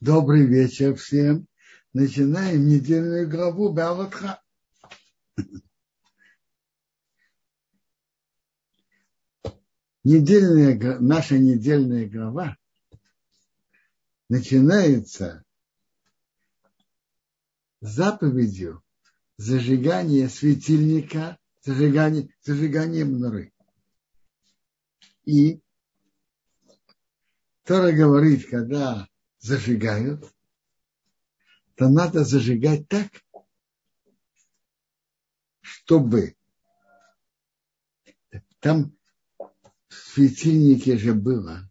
[0.00, 1.46] Добрый вечер всем.
[1.92, 4.40] Начинаем недельную главу Баватха.
[10.02, 12.56] Недельная, наша недельная глава
[14.30, 15.44] начинается
[17.82, 18.82] заповедью
[19.36, 23.52] зажигания светильника, зажигания, зажигания мноры.
[25.26, 25.60] И
[27.64, 29.09] Тора говорит, когда
[29.40, 30.24] зажигают,
[31.74, 33.08] то надо зажигать так,
[35.60, 36.36] чтобы
[38.60, 38.94] там
[39.88, 41.70] в светильнике же было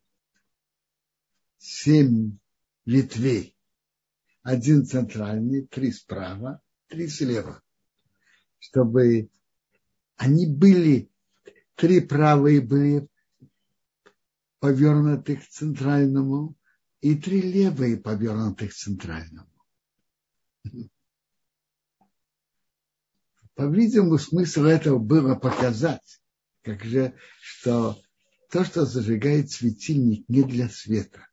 [1.58, 2.38] семь
[2.86, 3.55] ветвей.
[4.42, 7.62] Один центральный, три справа, три слева.
[8.58, 9.30] Чтобы
[10.16, 11.12] они были,
[11.76, 13.08] три правые были
[14.59, 16.56] повернуты к центральному,
[17.02, 19.49] и три левые повернуты к центральному.
[23.56, 26.22] По-видимому, смысл этого было показать,
[26.61, 28.02] как же, что
[28.50, 31.28] то, что зажигает светильник, не для света.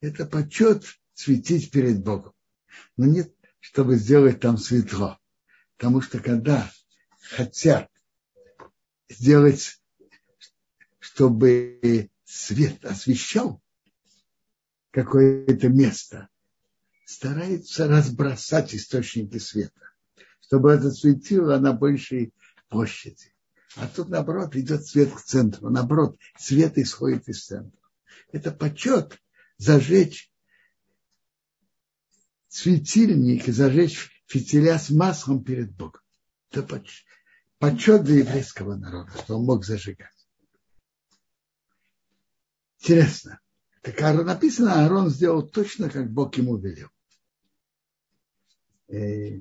[0.00, 2.32] Это почет светить перед Богом.
[2.96, 5.18] Но нет, чтобы сделать там светло.
[5.76, 6.70] Потому что когда
[7.20, 7.90] хотят
[9.08, 9.80] сделать,
[10.98, 13.62] чтобы свет освещал
[15.04, 16.28] какое-то место,
[17.04, 19.92] старается разбросать источники света,
[20.40, 22.32] чтобы это светило на большей
[22.68, 23.32] площади.
[23.76, 25.70] А тут, наоборот, идет свет к центру.
[25.70, 27.78] Наоборот, свет исходит из центра.
[28.32, 29.18] Это почет
[29.56, 30.32] зажечь
[32.48, 36.00] светильник зажечь фитиля с маслом перед Богом.
[36.50, 36.82] Это
[37.58, 40.10] почет для еврейского народа, что он мог зажигать.
[42.80, 43.40] Интересно.
[43.96, 46.90] Так написано, Аарон сделал точно, как Бог ему велел.
[48.88, 49.40] Э,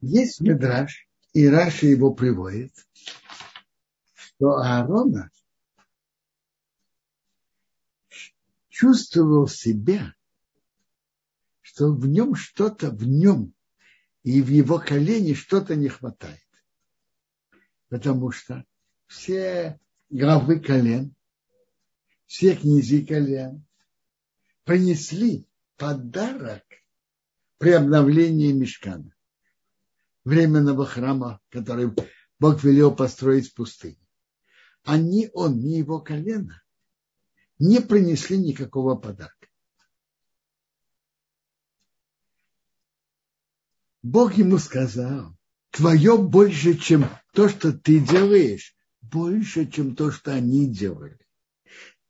[0.00, 2.72] есть Медраж, и Раша его приводит,
[4.14, 5.30] что Аарона
[8.68, 10.14] чувствовал себя,
[11.60, 13.52] что в нем что-то, в нем
[14.22, 16.40] и в его колене что-то не хватает.
[17.88, 18.64] Потому что
[19.08, 19.78] все
[20.08, 21.15] главы колен
[22.26, 23.64] все князи колен
[24.64, 26.64] принесли подарок
[27.58, 29.14] при обновлении мешкана,
[30.24, 31.90] временного храма, который
[32.38, 33.98] Бог велел построить в пустыне.
[34.84, 34.94] А
[35.32, 36.62] он, ни его колено
[37.58, 39.48] не принесли никакого подарка.
[44.02, 45.36] Бог ему сказал,
[45.70, 51.25] твое больше, чем то, что ты делаешь, больше, чем то, что они делали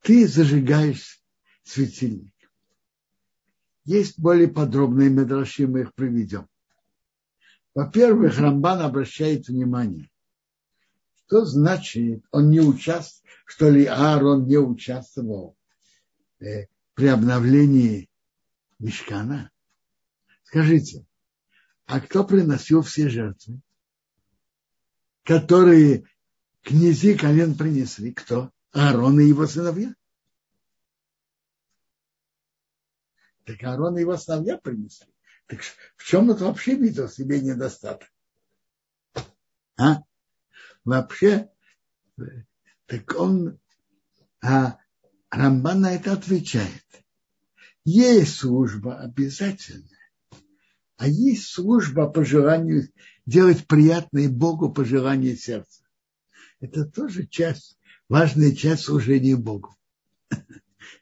[0.07, 1.21] ты зажигаешь
[1.65, 2.33] светильник.
[3.85, 6.49] Есть более подробные медраши, мы их приведем.
[7.75, 10.09] Во-первых, Рамбан обращает внимание,
[11.27, 15.57] что значит, он не участвовал, что ли Аарон не участвовал
[16.39, 18.09] э, при обновлении
[18.79, 19.51] мешкана.
[20.45, 21.05] Скажите,
[21.85, 23.61] а кто приносил все жертвы,
[25.25, 26.05] которые
[26.63, 28.13] князи колен принесли?
[28.13, 28.53] Кто?
[28.73, 29.95] Аарон и его сыновья.
[33.45, 35.07] Так Аарон и его сыновья принесли.
[35.47, 35.61] Так
[35.97, 38.09] в чем это вообще видел себе недостаток?
[39.79, 40.03] А?
[40.85, 41.51] Вообще,
[42.87, 43.59] так он,
[44.41, 44.79] а
[45.31, 46.85] Рамбан на это отвечает.
[47.85, 50.11] Есть служба обязательная,
[50.97, 52.89] а есть служба по желанию
[53.27, 55.85] делать приятное Богу по желанию сердца.
[56.61, 57.79] Это тоже часть
[58.09, 59.77] важная часть служения Богу.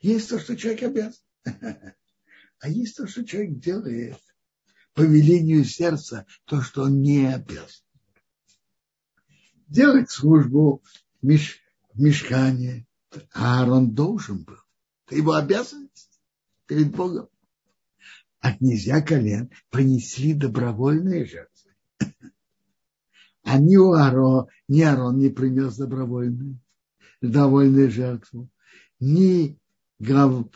[0.01, 1.23] Есть то, что человек обязан.
[2.61, 4.19] А есть то, что человек делает
[4.95, 7.85] по велению сердца, то, что он не обязан.
[9.67, 10.83] Делать службу
[11.21, 11.61] в, меш,
[11.95, 12.87] мешкане.
[13.33, 14.57] Аарон должен был.
[15.07, 16.21] Это его обязанность
[16.67, 17.29] перед Богом.
[18.41, 21.71] А князья колен принесли добровольные жертвы.
[23.43, 26.59] А ни Аарон, ни Аарон не принес добровольные
[27.31, 28.51] довольны жертву,
[29.01, 29.59] ни
[29.99, 30.47] глав,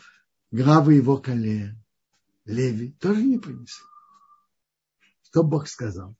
[0.51, 1.81] главы его колен,
[2.45, 3.85] Леви, тоже не принесли.
[5.23, 6.15] Что Бог сказал?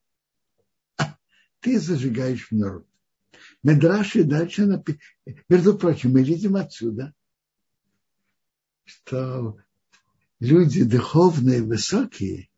[1.59, 2.87] Ты зажигаешь народ.
[3.63, 5.03] Медраши дальше написано.
[5.47, 7.13] Между прочим, мы видим отсюда,
[8.85, 9.57] что
[10.39, 12.49] люди духовные, высокие,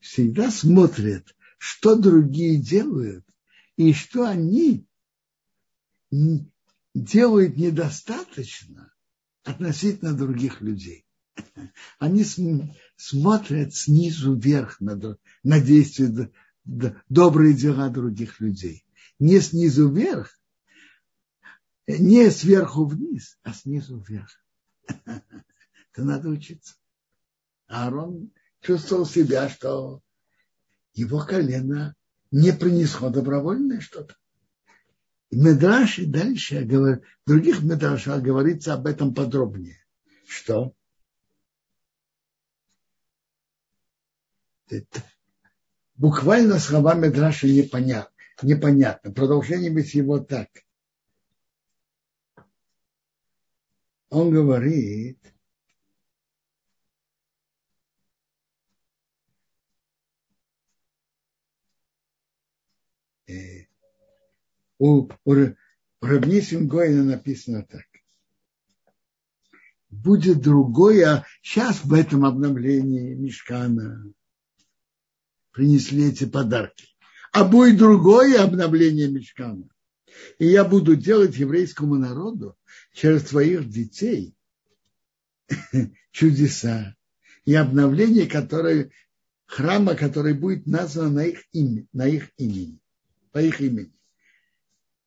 [0.00, 3.24] всегда смотрят, что другие делают,
[3.76, 4.86] и что они
[6.94, 8.92] делают недостаточно
[9.42, 11.04] относительно других людей.
[11.98, 12.24] Они
[12.96, 16.30] смотрят снизу вверх на, на действия,
[17.08, 18.86] добрые дела других людей.
[19.18, 20.38] Не снизу вверх,
[21.86, 24.30] не сверху вниз, а снизу вверх.
[25.04, 26.74] Это надо учиться.
[27.66, 28.30] Аарон
[28.60, 30.00] чувствовал себя, что
[30.92, 31.94] его колено
[32.30, 34.16] не принесло добровольное что-то.
[35.30, 39.78] И Медраши дальше, в других Медрашах говорится об этом подробнее.
[40.26, 40.74] Что?
[44.68, 45.02] Это,
[45.96, 48.12] буквально слова Медраши непонятно.
[48.42, 49.12] непонятно.
[49.12, 50.48] Продолжение быть его так.
[54.10, 55.18] Он говорит,
[63.26, 63.66] э,
[64.78, 65.34] у, у
[66.00, 67.84] Рабнисим Гоина написано так.
[69.90, 74.12] Будет другое, сейчас в этом обновлении Мешкана
[75.52, 76.88] принесли эти подарки.
[77.32, 79.68] А будет другое обновление Мешкана.
[80.38, 82.56] И я буду делать еврейскому народу
[82.92, 84.34] через своих детей
[86.10, 86.94] чудеса
[87.44, 88.90] и обновление которое,
[89.46, 92.80] храма, который будет назван на их, имя, на их имени,
[93.32, 93.92] по их имени.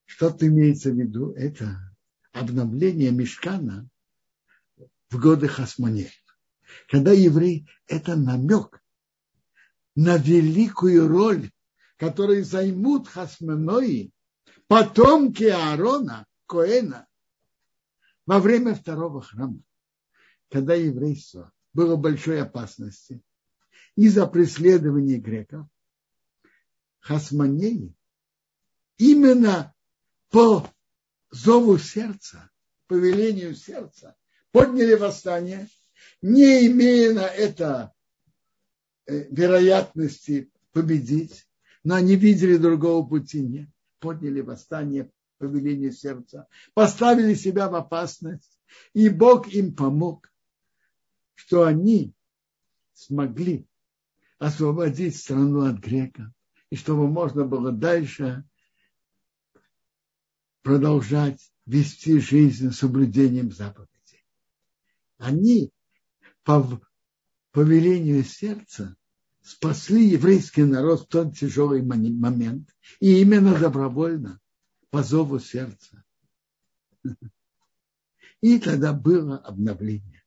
[0.07, 1.33] Что-то имеется в виду?
[1.33, 1.93] Это
[2.31, 3.87] обновление мешкана
[5.09, 6.11] в годы Хасмонеев.
[6.87, 8.81] Когда еврей, это намек
[9.95, 11.51] на великую роль,
[11.97, 14.11] которую займут Хасмонои,
[14.67, 17.05] потомки Аарона, Коэна,
[18.25, 19.61] во время второго храма,
[20.49, 23.21] когда еврейство было большой опасности
[23.95, 25.67] из-за преследования греков,
[26.99, 27.93] Хасмонеи
[28.97, 29.73] именно
[30.29, 30.69] по
[31.31, 32.49] зову сердца,
[32.87, 34.15] по велению сердца,
[34.51, 35.67] подняли восстание,
[36.21, 37.93] не имея на это
[39.05, 41.47] э, вероятности победить,
[41.83, 43.69] но они видели другого пути нет,
[43.99, 48.59] подняли восстание по велению сердца, поставили себя в опасность,
[48.93, 50.31] и Бог им помог,
[51.35, 52.13] что они
[52.93, 53.67] смогли
[54.39, 56.27] освободить страну от греков,
[56.69, 58.43] и чтобы можно было дальше
[60.67, 64.25] продолжать вести жизнь с соблюдением заповедей.
[65.17, 65.71] Они
[66.43, 66.81] по
[67.51, 68.97] повелению сердца
[69.41, 74.41] спасли еврейский народ в тот тяжелый момент, и именно добровольно,
[74.89, 76.03] по зову сердца.
[78.41, 80.25] И тогда было обновление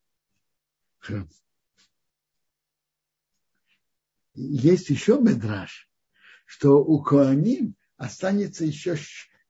[1.01, 1.29] храма.
[4.33, 5.91] Есть еще медраж,
[6.47, 8.97] что у Коаним останется еще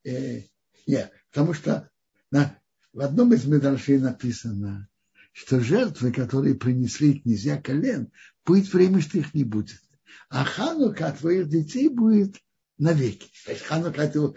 [0.03, 0.51] э,
[0.87, 1.91] нет, потому что
[2.31, 2.59] на,
[2.93, 4.89] в одном из медрашей написано,
[5.33, 8.11] что жертвы, которые принесли князья колен,
[8.45, 9.81] будет время, что их не будет.
[10.29, 12.37] А ханука от твоих детей будет
[12.79, 13.31] навеки.
[13.45, 14.35] То есть ханука это,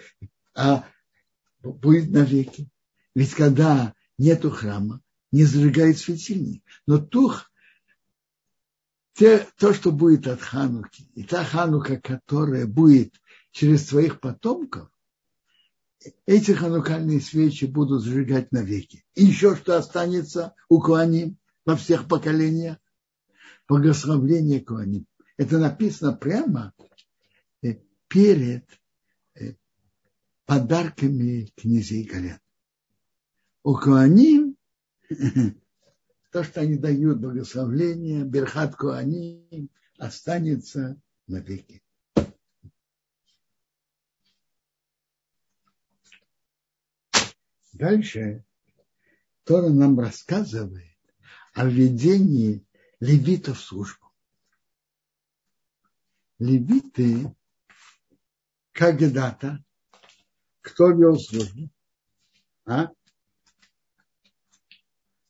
[0.56, 0.88] а,
[1.62, 2.70] будет навеки.
[3.16, 5.02] Ведь когда нету храма,
[5.32, 6.64] не зажигает светильник.
[6.86, 7.52] Но тух,
[9.14, 13.16] те, то, что будет от хануки, и та ханука, которая будет
[13.52, 14.90] через своих потомков,
[16.26, 19.06] эти ханукальные свечи будут зажигать навеки.
[19.16, 22.78] И еще что останется у Куаним во всех поколениях?
[23.68, 25.06] Благословление Куаним.
[25.38, 26.74] Это написано прямо
[27.62, 27.76] э,
[28.08, 28.66] перед
[29.36, 29.54] э,
[30.46, 32.40] подарками князей Галян.
[33.64, 34.58] У Куаним
[36.32, 41.83] то, что они дают благословление, Берхат Куаним останется навеки.
[47.74, 48.46] Дальше
[49.46, 50.96] Тора нам рассказывает
[51.54, 52.66] о введении
[53.00, 54.12] левитов в службу.
[56.38, 57.36] Левиты
[58.72, 59.64] когда-то,
[60.62, 61.70] кто вел службу?
[62.66, 62.90] А?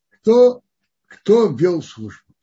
[0.09, 0.63] Кто,
[1.05, 2.33] кто вел службу?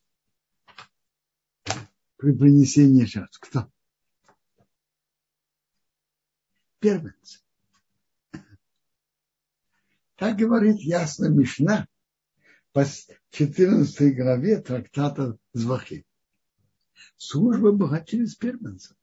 [2.17, 3.39] При принесении жертв.
[3.39, 3.71] Кто?
[6.79, 7.41] Первенцы.
[10.21, 11.89] Так говорит ясно Мишна
[12.73, 12.85] по
[13.31, 16.05] 14 главе трактата Звахи.
[17.17, 18.95] Служба была через первенца.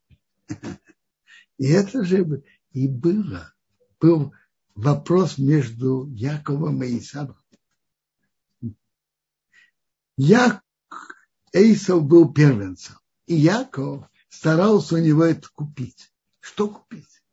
[1.57, 3.51] И это же и было.
[3.99, 4.31] Был
[4.75, 7.41] вопрос между Яковом и Исавом.
[10.17, 10.61] Я,
[11.51, 12.97] Эйсов был первенцем.
[13.25, 16.13] И Яков старался у него это купить.
[16.41, 17.23] Что купить?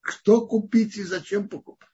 [0.00, 1.87] Что купить и зачем покупать?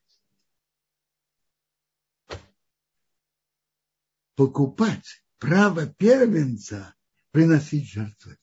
[4.35, 6.95] Покупать право первенца
[7.31, 8.39] приносить жертвы.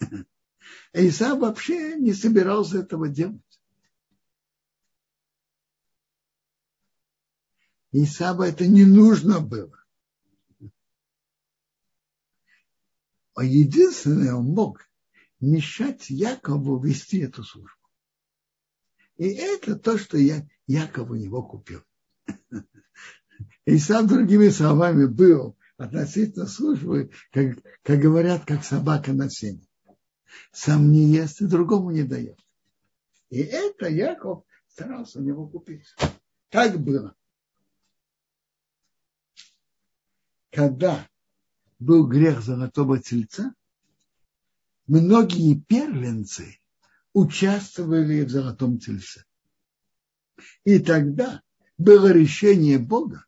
[0.92, 3.42] Исав вообще не собирался этого делать.
[7.92, 9.82] Исаву это не нужно было.
[13.34, 14.82] А единственное, он мог
[15.40, 17.78] мешать Якову вести эту службу.
[19.16, 21.82] И это то, что я Яков у него купил.
[23.64, 29.66] И сам другими словами был относительно службы, как, как говорят, как собака на сене.
[30.52, 32.38] Сам не ест и другому не дает.
[33.30, 35.84] И это Яков старался у него купить.
[36.48, 37.14] Так было.
[40.50, 41.06] Когда
[41.78, 43.54] был грех золотого тельца,
[44.86, 46.58] многие первенцы
[47.12, 49.24] участвовали в золотом тельце.
[50.64, 51.42] И тогда
[51.76, 53.27] было решение Бога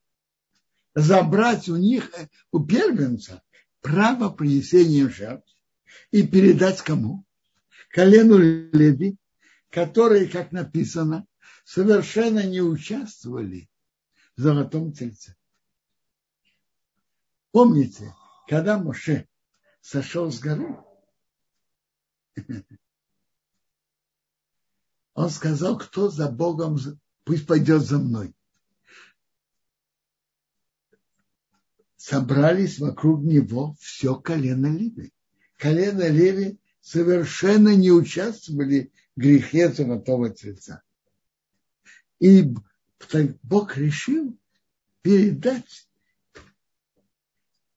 [0.94, 3.42] забрать у них, э, у первенца,
[3.80, 5.54] право принесения жертв
[6.10, 7.24] и передать кому?
[7.90, 9.16] Колену Леви,
[9.70, 11.26] которые, как написано,
[11.64, 13.68] совершенно не участвовали
[14.36, 15.36] в золотом тельце.
[17.52, 18.14] Помните,
[18.48, 19.28] когда Моше
[19.80, 20.76] сошел с горы,
[25.14, 26.78] он сказал, кто за Богом,
[27.24, 28.34] пусть пойдет за мной.
[32.00, 35.12] Собрались вокруг него все колено Леви.
[35.58, 40.80] Колено Леви совершенно не участвовали в грехе золотого тельца.
[42.18, 42.54] И
[43.42, 44.34] Бог решил
[45.02, 45.86] передать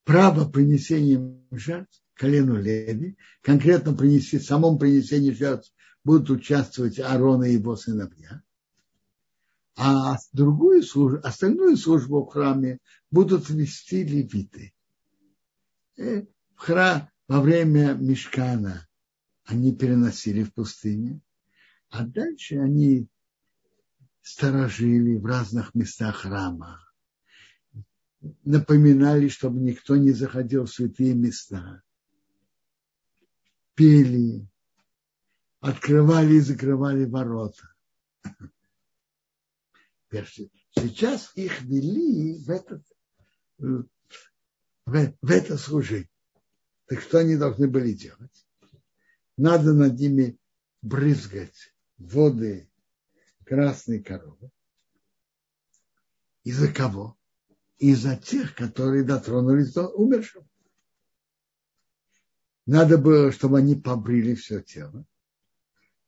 [0.06, 5.74] право принесения жертв колену Леви, конкретно принести, в самом принесении жертв
[6.06, 8.42] будут участвовать Аарон и его сыновья,
[9.75, 12.80] а другую службу, остальную службу в храме
[13.12, 14.74] будут вести левиты.
[15.98, 16.25] Э,
[16.56, 18.88] в храм, во время Мешкана
[19.46, 21.22] они переносили в пустыне,
[21.89, 23.08] а дальше они
[24.22, 26.80] сторожили в разных местах храма,
[28.44, 31.82] напоминали, чтобы никто не заходил в святые места,
[33.75, 34.48] пели,
[35.60, 37.74] открывали и закрывали ворота.
[40.75, 42.84] Сейчас их вели в, этот,
[43.58, 43.88] в,
[44.86, 46.10] в это служение.
[46.86, 48.48] Так что они должны были делать?
[49.38, 50.38] Надо над ними
[50.82, 52.70] брызгать воды
[53.46, 54.51] красной коровы.
[56.43, 57.17] Из-за кого?
[57.77, 60.48] Из-за тех, которые дотронулись до умершего.
[62.65, 65.05] Надо было, чтобы они побрили все тело,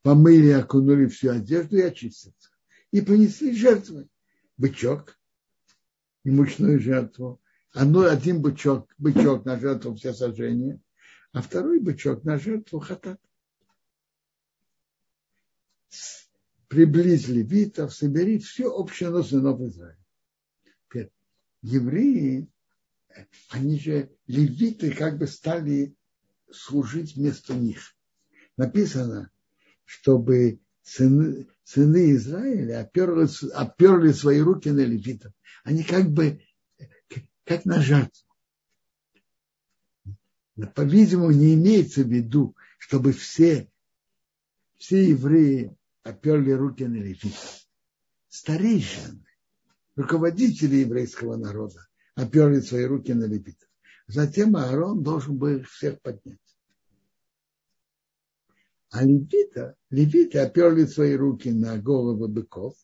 [0.04, 2.55] помыли, окунули всю одежду и очистятся.
[2.96, 4.08] И принесли жертвы.
[4.56, 5.20] Бычок
[6.24, 7.42] и мучную жертву.
[7.74, 10.80] Одно, один бычок, бычок на жертву все сожжения,
[11.34, 13.20] а второй бычок на жертву хатат.
[16.70, 20.00] Приблизили витов, собери все общее сынов Израиля.
[21.64, 22.48] Евреи,
[23.50, 25.98] они же левиты как бы стали
[26.50, 27.94] служить вместо них.
[28.56, 29.32] Написано,
[29.84, 35.34] чтобы сыны, сыны Израиля оперли, оперли свои руки на левитов.
[35.64, 36.42] Они как бы,
[37.44, 38.24] как на жертву.
[40.74, 43.70] По-видимому, не имеется в виду, чтобы все,
[44.78, 47.68] все евреи оперли руки на левитов.
[48.30, 49.26] Старейшины,
[49.96, 53.68] руководители еврейского народа оперли свои руки на левитов.
[54.08, 56.40] Затем Аарон должен был их всех поднять.
[58.92, 62.76] А левита, левиты оперли свои руки на головы быков.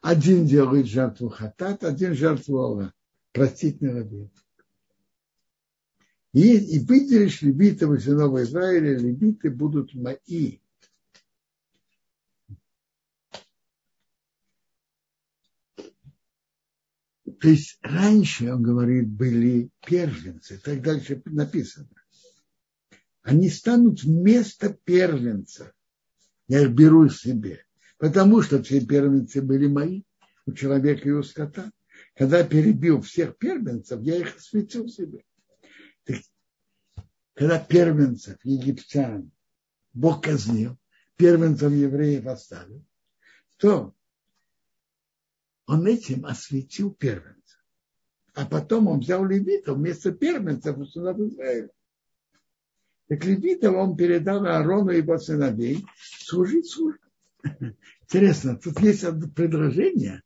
[0.00, 2.94] Один делает жертву хатат, один жертву Алла,
[3.32, 4.42] простительного греха.
[6.32, 10.58] И, и выделишь левитов из сынов Израиля, левиты будут мои.
[17.40, 21.88] То есть раньше, он говорит, были первенцы, так дальше написано.
[23.22, 25.72] Они станут вместо первенца.
[26.48, 27.64] Я их беру себе.
[27.98, 30.02] Потому что все первенцы были мои,
[30.44, 31.70] у человека и у скота.
[32.16, 35.24] Когда перебил всех первенцев, я их осветил себе.
[37.34, 39.30] Когда первенцев египтян
[39.94, 40.76] Бог казнил,
[41.16, 42.84] первенцев евреев оставил,
[43.56, 43.94] то
[45.66, 47.64] он этим осветил первенцев.
[48.34, 51.70] А потом он взял левитов вместо первенцев у сынов Израиля.
[53.12, 57.04] Так левитов он передал Аарону и его сыновей служить службу.
[58.00, 60.22] Интересно, тут есть одно предложение,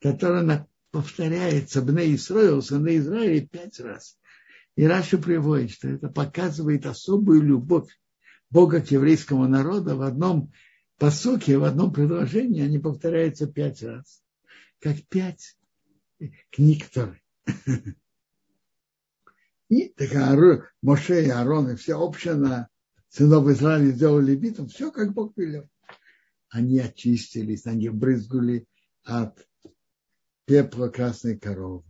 [0.00, 4.16] которое повторяется Бне Исраил, сыны Израиля пять раз.
[4.76, 7.90] И Раша приводит, что это показывает особую любовь
[8.50, 10.52] Бога к еврейскому народу в одном
[10.96, 14.22] посоке, в одном предложении, они повторяются пять раз.
[14.78, 15.56] Как пять
[16.52, 17.20] книг Торы.
[19.68, 22.68] И так Моше и Аарон и вся община
[23.08, 25.68] сынов Израиля сделали левитом, все как Бог велел.
[26.48, 28.66] Они очистились, они брызгали
[29.04, 29.46] от
[30.46, 31.84] пепла красной коровы,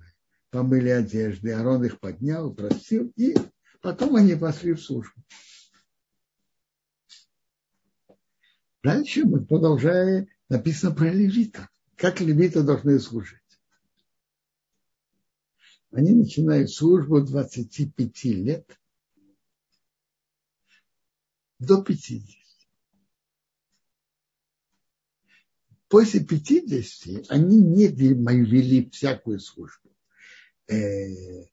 [0.51, 3.37] помыли одежды, Арон их поднял, просил, и
[3.81, 5.23] потом они пошли в службу.
[8.83, 13.39] Дальше мы продолжаем, написано про левита, как левиты должны служить.
[15.91, 18.79] Они начинают службу 25 лет
[21.59, 22.37] до 50.
[25.89, 29.91] После 50 они не вели всякую службу.
[30.67, 31.47] Э,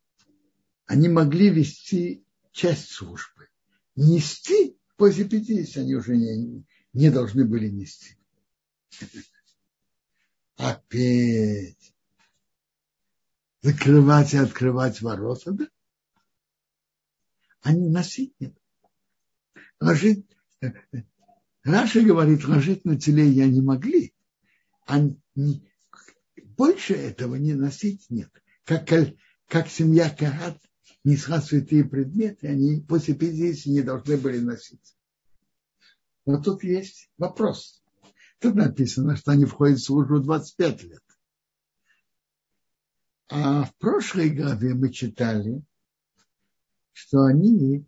[0.85, 3.47] они могли вести часть службы.
[3.95, 8.17] Нести после 50 они уже не, не должны были нести.
[10.57, 11.94] Опять
[13.65, 15.67] закрывать и открывать ворота, да?
[17.62, 18.55] Они носить нет.
[19.79, 20.27] Ложить,
[20.62, 21.01] э, э,
[21.63, 24.13] Раша говорит, ложить на теле я не могли.
[24.86, 25.00] А
[25.34, 25.67] не,
[26.43, 28.29] больше этого не носить нет.
[28.65, 28.88] Как,
[29.48, 30.62] как семья Кагат
[31.03, 34.95] несла святые предметы, они после 50 не должны были носить.
[36.27, 37.84] Но тут есть вопрос.
[38.39, 41.04] Тут написано, что они входят в службу 25 лет.
[43.27, 45.62] А в прошлой главе мы читали,
[46.94, 47.86] что они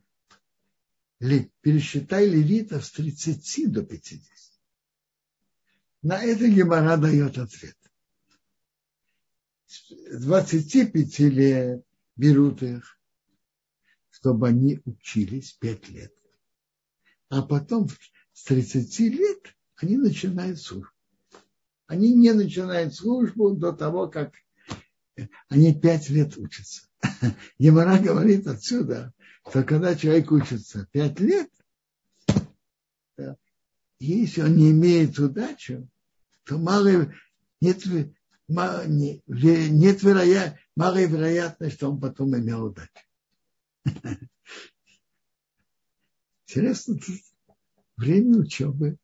[1.20, 4.22] пересчитали левитов с 30 до 50.
[6.02, 7.78] На это Гемора дает ответ.
[9.68, 13.00] С 25 лет берут их,
[14.10, 16.14] чтобы они учились 5 лет.
[17.30, 17.90] А потом
[18.34, 20.92] с 30 лет они начинают службу.
[21.86, 24.34] Они не начинают службу до того, как
[25.50, 26.88] они пять лет учатся.
[27.58, 29.14] Емара говорит отсюда,
[29.48, 31.50] что когда человек учится пять лет,
[34.00, 35.90] если он не имеет удачу,
[36.44, 37.12] то мало,
[37.62, 37.86] нет,
[38.48, 42.92] нет вероя, малая вероятность, что он потом имел удачу.
[46.48, 47.16] Интересно, тут
[47.98, 48.98] время учебы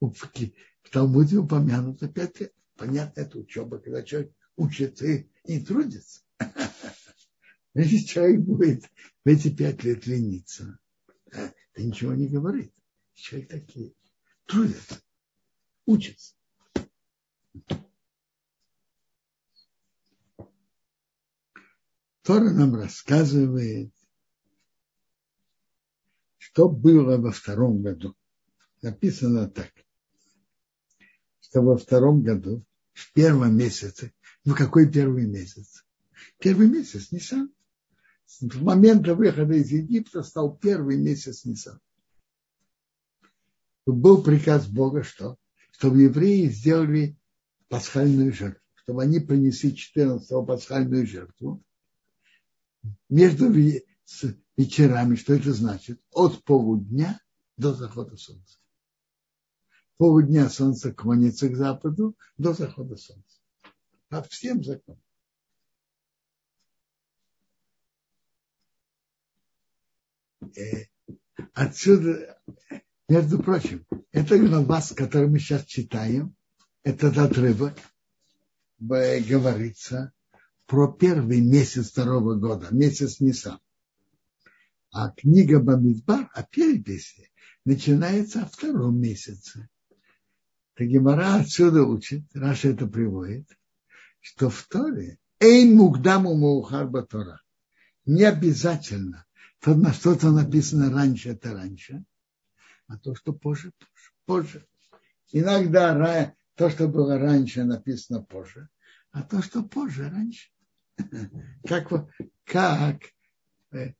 [0.00, 2.52] в Талмуде упомянуто пять лет.
[2.76, 5.06] Понятно, это учеба, когда человек учится
[5.46, 6.22] и трудится.
[7.74, 8.84] Если человек будет
[9.24, 10.78] в эти пять лет лениться,
[11.26, 12.72] это ничего не говорит.
[13.14, 13.94] Человек такие
[14.46, 15.00] трудится,
[15.84, 16.34] учится.
[22.22, 23.92] Тора нам рассказывает,
[26.38, 28.16] что было во втором году.
[28.82, 29.70] Написано так,
[31.40, 34.12] что во втором году, в первом месяце,
[34.46, 35.84] ну, какой первый месяц?
[36.38, 37.52] Первый месяц Нисан.
[38.40, 41.80] В момент выхода из Египта стал первый месяц Нисан.
[43.86, 45.36] Был приказ Бога, что?
[45.72, 47.18] Чтобы евреи сделали
[47.68, 48.62] пасхальную жертву.
[48.76, 51.60] Чтобы они принесли 14-го пасхальную жертву.
[53.08, 53.50] Между
[54.56, 56.00] вечерами, что это значит?
[56.12, 57.20] От полудня
[57.56, 58.58] до захода солнца.
[59.96, 63.35] Полудня солнце клонится к западу до захода солнца
[64.08, 65.00] по всем законам.
[70.56, 70.86] Э,
[71.54, 72.40] отсюда,
[73.08, 76.34] между прочим, это глава, с которой мы сейчас читаем,
[76.82, 77.76] этот отрывок,
[78.78, 80.12] говорится
[80.66, 83.58] про первый месяц второго года, месяц Нисан.
[84.92, 87.30] А книга Бамидбар о переписи
[87.64, 89.68] начинается о втором месяце.
[90.74, 93.48] Так Гемора отсюда учит, Раша это приводит,
[94.26, 97.40] что в Торе Эйн Мугдаму Маухар Батора.
[98.06, 99.24] Не обязательно.
[99.60, 102.04] То, на что-то написано раньше, это раньше.
[102.88, 103.72] А то, что позже.
[104.24, 104.66] позже.
[105.30, 108.68] Иногда то, что было раньше, написано позже.
[109.12, 110.50] А то, что позже, раньше.
[111.64, 111.88] Как,
[112.44, 113.02] как
[113.70, 113.92] э,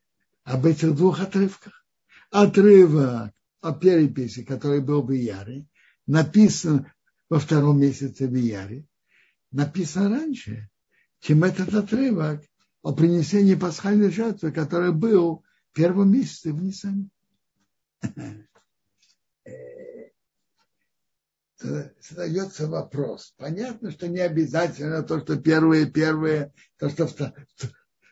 [0.42, 1.86] об этих двух отрывках.
[2.30, 5.66] Отрывок о переписи, который был в Яре,
[6.06, 6.90] написан
[7.28, 8.86] во втором месяце в Яре,
[9.56, 10.68] написано раньше,
[11.20, 12.42] чем этот отрывок
[12.82, 17.08] о принесении пасхальной жертвы, который был в первом месяце в Нисане.
[21.58, 23.32] задается вопрос.
[23.38, 27.08] Понятно, что не обязательно то, что первое, первое, то, что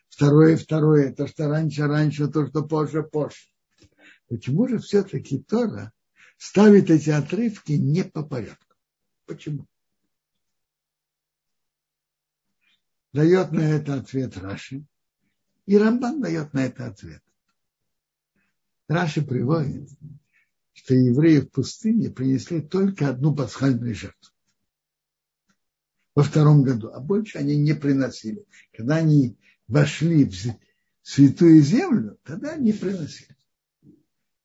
[0.08, 3.50] второе, второе, то, что раньше, раньше, то, что позже, позже.
[4.28, 5.92] Почему же все-таки Тора
[6.38, 8.74] ставит эти отрывки не по порядку?
[9.26, 9.66] Почему?
[13.14, 14.84] Дает на это ответ Раши,
[15.66, 17.22] и Рамбан дает на это ответ.
[18.88, 19.88] Раши приводит,
[20.72, 24.32] что евреи в пустыне принесли только одну пасхальную жертву
[26.16, 28.46] во втором году, а больше они не приносили.
[28.72, 30.34] Когда они вошли в
[31.02, 33.36] святую землю, тогда они приносили.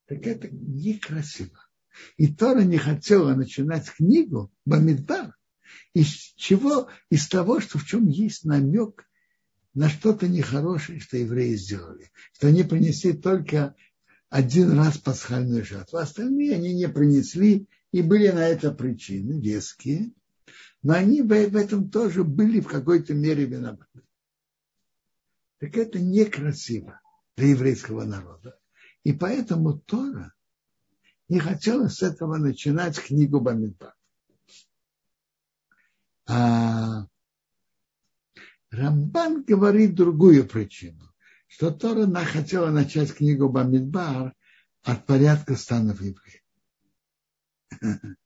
[0.06, 1.60] Так это некрасиво.
[2.18, 5.39] И Тора не хотела начинать книгу Бамидбар
[5.94, 6.90] из чего?
[7.10, 9.08] Из того, что в чем есть намек
[9.74, 12.12] на что-то нехорошее, что евреи сделали.
[12.34, 13.76] Что они принесли только
[14.30, 15.98] один раз пасхальную жертву.
[15.98, 20.12] Остальные они не принесли, и были на это причины веские.
[20.82, 24.02] Но они в этом тоже были в какой-то мере виноваты.
[25.60, 27.02] Так это некрасиво
[27.36, 28.58] для еврейского народа.
[29.04, 30.34] И поэтому Тора
[31.28, 33.94] не хотела с этого начинать книгу Бамидбар.
[36.30, 37.08] А
[38.70, 41.12] Рамбан говорит другую причину,
[41.48, 44.36] что Тора хотела начать книгу Бамидбар
[44.84, 46.44] от порядка станов евреев.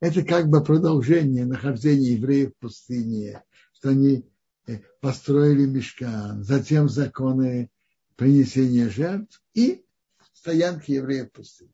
[0.00, 4.30] Это как бы продолжение нахождения евреев в пустыне, что они
[4.66, 7.70] э, построили мешкан, затем законы
[8.16, 9.86] принесения жертв и
[10.34, 11.72] стоянки евреев в пустыне.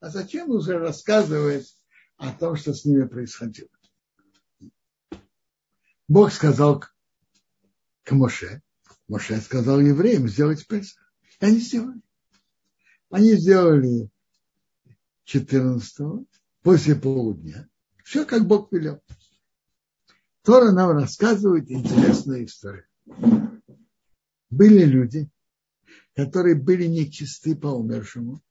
[0.00, 1.74] А зачем уже рассказывать
[2.18, 3.70] о том, что с ними происходило?
[6.10, 6.80] Бог сказал
[8.02, 8.62] к Моше,
[9.06, 11.14] Моше сказал евреям сделать Песах.
[11.40, 12.00] И они сделали.
[13.10, 14.10] Они сделали
[15.22, 16.26] 14
[16.62, 17.68] после полудня.
[18.02, 19.00] Все, как Бог велел.
[20.42, 22.86] Тора нам рассказывает интересную историю.
[24.50, 25.30] Были люди,
[26.16, 28.42] которые были нечисты по умершему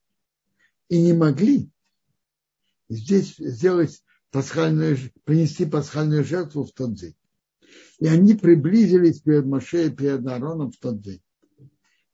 [0.88, 1.70] и не могли
[2.88, 7.14] здесь сделать пасхальную, принести пасхальную жертву в тот день.
[7.98, 11.22] И они приблизились перед Моше и перед Аароном в тот день.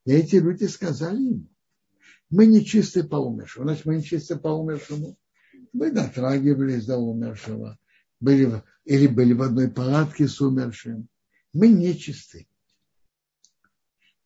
[0.04, 1.48] И эти люди сказали ему,
[2.30, 3.66] мы не чисты по умершему.
[3.66, 5.16] Значит, мы не чисты по умершему.
[5.72, 7.78] Мы дотрагивались до умершего.
[8.18, 11.08] Были, или были в одной палатке с умершим.
[11.52, 12.48] Мы не чисты.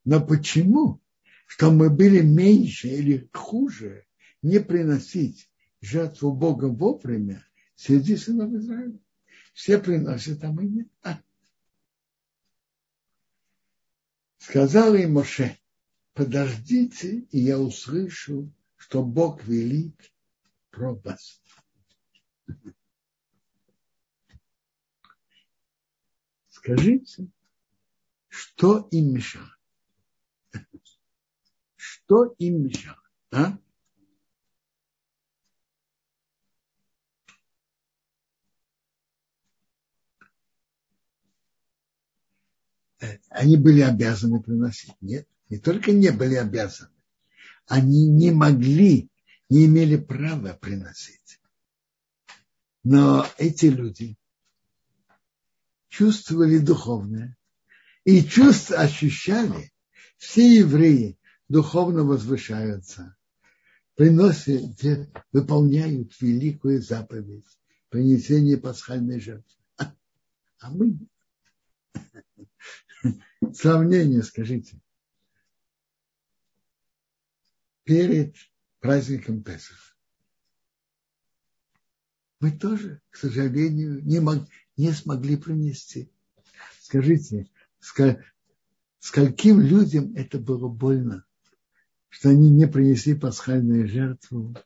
[0.04, 1.00] Но почему?
[1.46, 4.06] Что мы были меньше или хуже
[4.40, 8.98] не приносить жертву Бога вовремя среди сынов Израиля?
[9.52, 10.88] Все приносят, а мы нет.
[11.02, 11.20] А.
[14.38, 15.58] Сказал им Моше,
[16.14, 20.12] подождите, и я услышу, что Бог велит
[20.70, 21.42] про вас.
[26.48, 27.28] Скажите,
[28.28, 29.56] что им мешало?
[31.76, 33.02] Что им мешало?
[33.30, 33.58] А?
[43.28, 44.94] Они были обязаны приносить.
[45.00, 46.90] Нет, не только не были обязаны,
[47.66, 49.10] они не могли,
[49.48, 51.40] не имели права приносить.
[52.82, 54.16] Но эти люди
[55.88, 57.36] чувствовали духовное
[58.04, 59.72] и чувств ощущали.
[60.16, 63.16] Все евреи духовно возвышаются,
[63.94, 64.78] приносят,
[65.32, 67.46] выполняют великую заповедь
[67.88, 69.56] принесения пасхальной жертвы.
[69.78, 70.98] А мы
[73.52, 74.80] Сравнение, скажите.
[77.84, 78.36] Перед
[78.80, 79.96] праздником Песах.
[82.38, 86.10] Мы тоже, к сожалению, не, мог, не смогли принести.
[86.80, 87.50] Скажите,
[87.80, 88.22] ска,
[88.98, 91.24] скольким людям это было больно,
[92.08, 94.56] что они не принесли пасхальную жертву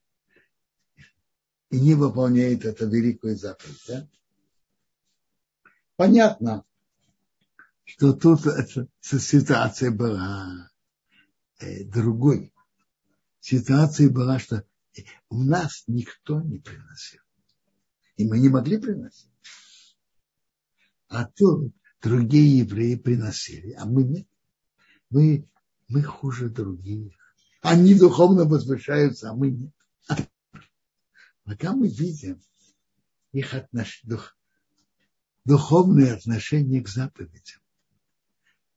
[1.70, 3.84] и не выполняют эту великую заповедь.
[3.88, 4.08] Да?
[5.96, 6.64] Понятно,
[7.85, 10.70] что тут эта ситуация была
[11.61, 12.53] э, другой.
[13.40, 14.64] Ситуация была, что
[15.29, 17.20] у нас никто не приносил.
[18.16, 19.31] И мы не могли приносить.
[21.09, 24.29] А тут другие евреи приносили, а мы нет.
[25.11, 25.49] Мы,
[25.88, 27.14] мы хуже других.
[27.61, 29.73] Они духовно возвышаются, а мы нет.
[31.44, 32.40] Пока мы видим
[33.33, 34.01] их отнош...
[34.05, 34.37] дух...
[35.44, 37.63] духовное отношение к заповедям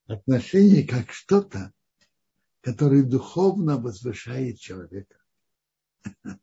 [0.07, 1.73] отношение как что-то,
[2.61, 5.17] которое духовно возвышает человека.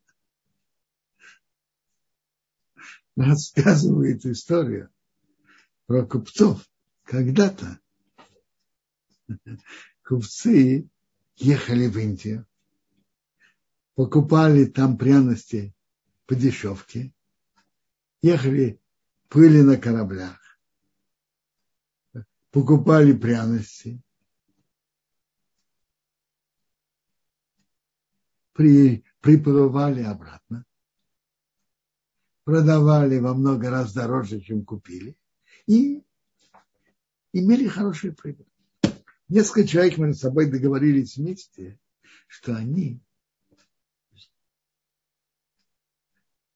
[3.15, 4.89] рассказывает историю
[5.87, 6.67] про купцов.
[7.03, 7.79] Когда-то
[10.03, 10.89] купцы
[11.35, 12.47] ехали в Индию,
[13.93, 15.73] покупали там пряности
[16.25, 17.13] по дешевке,
[18.21, 18.79] ехали,
[19.29, 20.39] плыли на кораблях,
[22.55, 24.01] покупали пряности,
[28.53, 30.65] при, приплывали обратно,
[32.45, 35.17] продавали во много раз дороже, чем купили,
[35.67, 36.01] и
[37.33, 38.47] имели хорошую прибыль.
[39.27, 41.77] Несколько человек между собой договорились вместе,
[42.27, 43.01] что они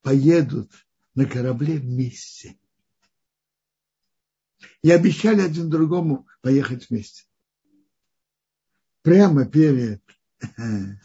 [0.01, 0.71] поедут
[1.13, 2.57] на корабле вместе.
[4.81, 7.25] И обещали один другому поехать вместе.
[9.01, 10.01] Прямо перед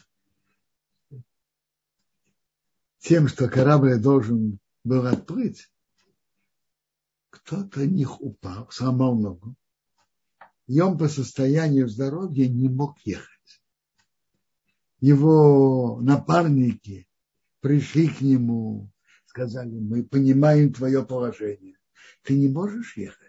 [2.99, 5.69] тем, что корабль должен был отплыть,
[7.29, 9.55] кто-то них упал, сломал ногу.
[10.67, 13.61] И он по состоянию здоровья не мог ехать.
[14.99, 17.07] Его напарники
[17.59, 18.89] пришли к нему,
[19.25, 21.77] сказали, мы понимаем твое положение.
[22.23, 23.24] Ты не можешь ехать.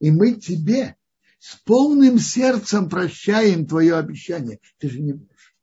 [0.00, 0.96] И мы тебе
[1.38, 4.58] с полным сердцем прощаем твое обещание.
[4.78, 5.56] Ты же не можешь.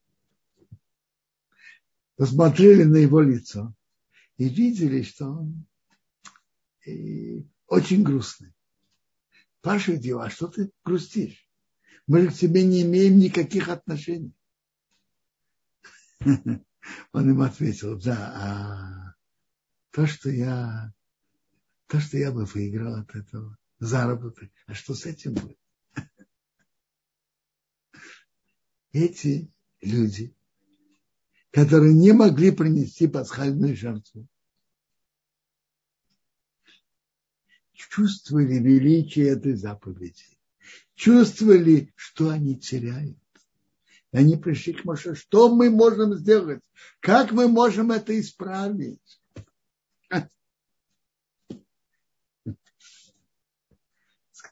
[2.16, 3.74] Посмотрели на его лицо
[4.38, 5.66] и видели, что он
[7.68, 8.54] очень грустный.
[9.62, 11.48] Паша, дела, что ты грустишь?
[12.06, 14.34] Мы же к тебе не имеем никаких отношений.
[17.12, 19.16] Он им ответил, да, а
[19.92, 20.94] то, что я,
[21.88, 25.58] то, что я бы выиграл от этого заработок, а что с этим будет?
[28.92, 30.34] Эти люди,
[31.52, 34.28] которые не могли принести пасхальную жертву,
[37.74, 40.26] чувствовали величие этой заповеди,
[40.96, 43.18] чувствовали, что они теряют.
[44.12, 46.62] Они пришли к Моше, что мы можем сделать,
[47.00, 49.20] как мы можем это исправить.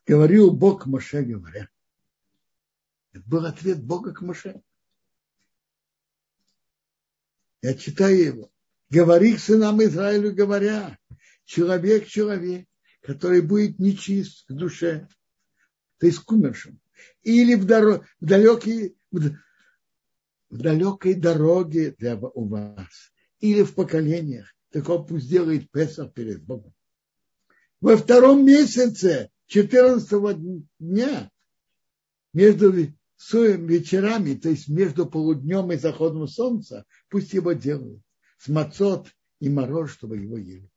[0.05, 1.69] Говорил Бог Моше, говоря.
[3.11, 4.61] Это был ответ Бога к Моше.
[7.61, 8.51] Я читаю его.
[8.89, 10.99] Говори к сынам Израилю, говоря,
[11.45, 12.67] человек, человек,
[13.01, 15.07] который будет нечист в душе,
[15.97, 16.79] то есть к умершим,
[17.23, 19.31] или в, дорог, в, далекой, в,
[20.49, 26.43] в далекой дороге для у вас, или в поколениях, так он пусть делает Песах перед
[26.43, 26.73] Богом.
[27.81, 30.38] Во втором месяце, 14
[30.79, 31.31] дня,
[32.34, 38.01] между вечерами, то есть между полуднем и заходом солнца, пусть его делают
[38.38, 39.08] с мацот
[39.39, 40.69] и мороз, чтобы его ели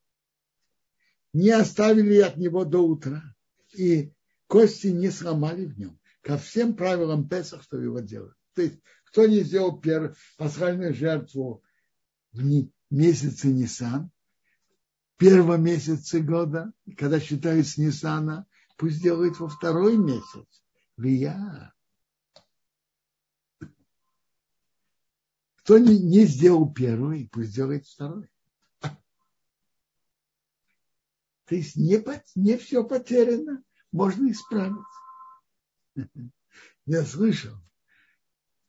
[1.33, 3.23] не оставили от него до утра,
[3.73, 4.13] и
[4.47, 5.99] кости не сломали в нем.
[6.23, 8.35] Ко всем правилам Песах, что его делать.
[8.55, 11.63] То есть, кто не сделал первую пасхальную жертву
[12.33, 12.43] в
[12.91, 14.11] месяце Нисан,
[15.17, 18.47] первом месяце года, когда считают с Нисана,
[18.79, 20.47] пусть делает во второй месяц.
[20.97, 21.75] Вия.
[25.57, 28.31] Кто не, не сделал первый, пусть делает второй.
[31.45, 32.03] То есть не,
[32.35, 33.63] не все потеряно,
[33.93, 34.79] можно исправить.
[36.87, 37.55] Я слышал,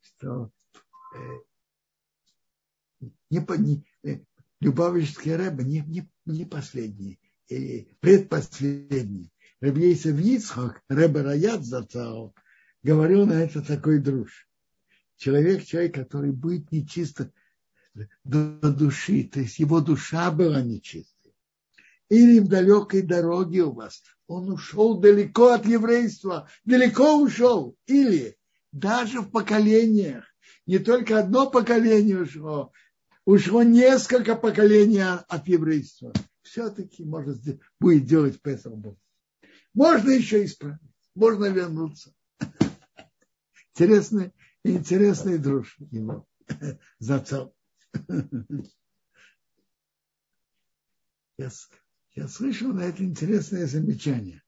[0.02, 0.52] что
[1.16, 1.20] э,
[3.30, 4.24] не, не, э,
[4.60, 9.32] Любавичский рэб не, не, не последний, предпоследний.
[9.62, 12.34] Рабейса Вицхак, рэб Раят зацал,
[12.84, 14.48] говорил на это такой друж.
[15.18, 17.32] Человек, человек, который будет нечисто
[18.24, 21.20] до души, то есть его душа была нечиста
[22.10, 24.04] или в далекой дороге у вас.
[24.28, 27.76] Он ушел далеко от еврейства, далеко ушел.
[27.86, 28.38] Или
[28.72, 30.26] даже в поколениях,
[30.66, 32.72] не только одно поколение ушло,
[33.26, 36.12] ушло несколько поколений от еврейства.
[36.42, 37.38] Все-таки может,
[37.80, 38.98] будет делать Песах Бог.
[39.74, 40.80] Можно еще исправить,
[41.16, 42.14] можно вернуться.
[43.74, 46.28] Интересный, интересный друж его.
[47.00, 47.56] Зацел.
[51.38, 51.70] Yes.
[52.16, 54.44] Я слышал на это интересное замечание.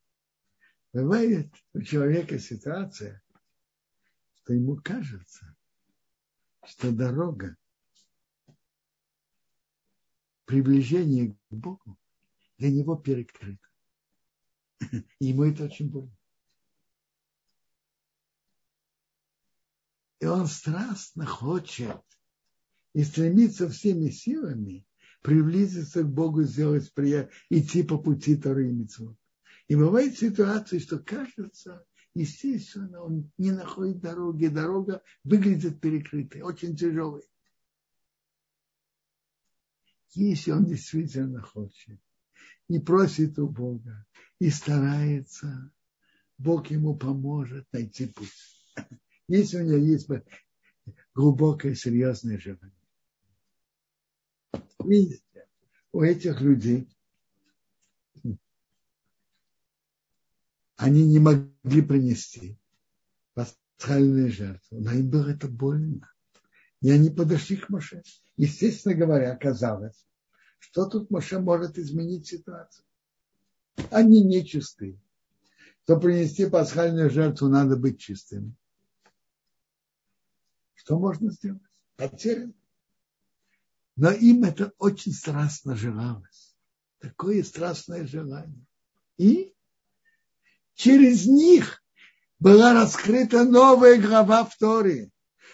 [0.92, 3.24] Бывает у человека ситуация,
[4.36, 5.56] что ему кажется,
[6.66, 7.56] что дорога
[10.44, 11.98] приближения к Богу
[12.58, 13.71] для него перекрыта.
[15.20, 16.16] И ему это очень больно.
[20.20, 22.02] И он страстно хочет
[22.94, 24.86] и стремится всеми силами
[25.22, 29.18] приблизиться к Богу, сделать приятно, идти по пути Торы и Митцвот.
[29.68, 37.24] И бывает ситуации, что кажется, естественно, он не находит дороги, дорога выглядит перекрытой, очень тяжелой.
[40.14, 42.00] Если он действительно хочет
[42.68, 44.06] и просит у Бога,
[44.42, 45.72] и старается,
[46.40, 48.34] Бог ему поможет найти путь.
[49.28, 50.08] Если у него есть
[51.14, 52.74] глубокое, серьезное желание.
[54.80, 55.48] Видите,
[55.92, 56.90] у этих людей
[60.76, 62.58] они не могли принести
[63.36, 66.12] пасхальную жертву, но им было это больно.
[66.82, 68.02] И они подошли к Моше.
[68.38, 70.08] Естественно говоря, оказалось,
[70.58, 72.88] что тут Моше может изменить ситуацию.
[73.90, 75.00] Они не чисты.
[75.84, 78.56] Чтобы принести пасхальную жертву, надо быть чистым.
[80.76, 81.62] Что можно сделать?
[81.96, 82.54] Потерян.
[83.96, 86.56] Но им это очень страстно желалось.
[87.00, 88.66] Такое страстное желание.
[89.18, 89.54] И
[90.76, 91.84] через них
[92.40, 95.12] была раскрыта новая глава в Торе,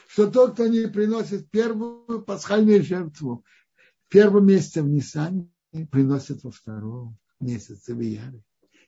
[0.08, 3.44] что тот, кто не приносит первую пасхальную жертву
[4.06, 5.50] в первом месяце в Нисане,
[5.92, 8.43] приносит во втором месяце в Яре.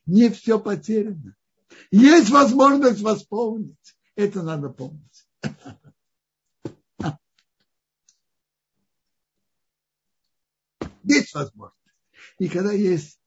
[0.06, 1.36] Не все потеряно.
[1.90, 3.96] Есть возможность восполнить.
[4.16, 5.26] Это надо помнить.
[11.04, 11.76] Есть возможность.
[12.38, 13.18] И когда есть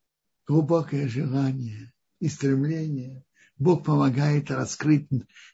[0.45, 3.23] глубокое желание и стремление,
[3.57, 5.07] Бог помогает раскрыть,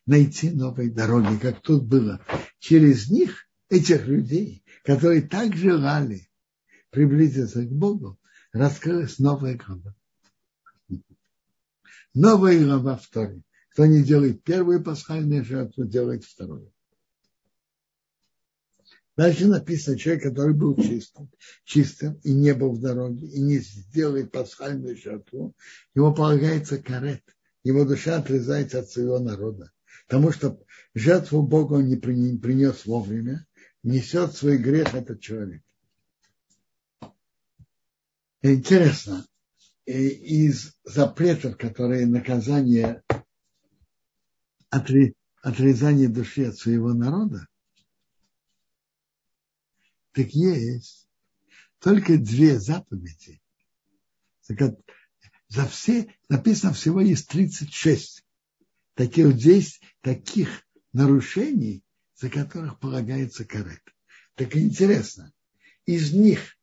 [0.06, 2.26] найти новые дороги, как тут было.
[2.60, 6.30] Через них, этих людей, которые так желали
[6.90, 8.20] приблизиться к Богу,
[8.52, 9.96] раскрылась новая глава.
[12.14, 13.42] Новая глава вторая.
[13.72, 16.72] Кто не делает первую пасхальную жертву, делает вторую.
[19.16, 21.30] Дальше написано, человек, который был чистым,
[21.66, 25.56] чистым и не был в дороге, и не сделает пасхальную жертву,
[25.94, 27.24] ему полагается карет,
[27.64, 29.72] его душа отрезается от своего народа.
[30.08, 30.60] Потому что
[30.96, 33.46] жертву Богу он не принес вовремя,
[33.84, 35.62] несет свой грех этот человек.
[38.42, 39.26] Интересно,
[39.86, 43.04] из запретов, которые наказание
[44.70, 47.48] отрезание души от своего народа,
[50.14, 51.08] так есть
[51.80, 53.42] только две заповеди.
[55.48, 58.24] За все написано всего есть 36
[58.94, 61.84] таких здесь таких нарушений,
[62.16, 63.82] за которых полагается карет.
[64.36, 65.34] Так интересно,
[65.86, 66.58] из них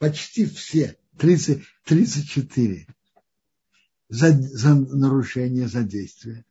[0.00, 2.86] почти все, 30, 34,
[4.08, 6.44] за, за нарушение, за действие.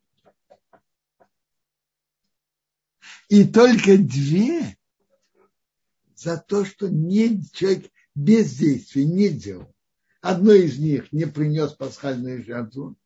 [3.28, 4.78] И только две
[6.16, 9.74] за то, что не, человек бездействие не делал.
[10.22, 12.98] Одно из них не принес пасхальную жертву,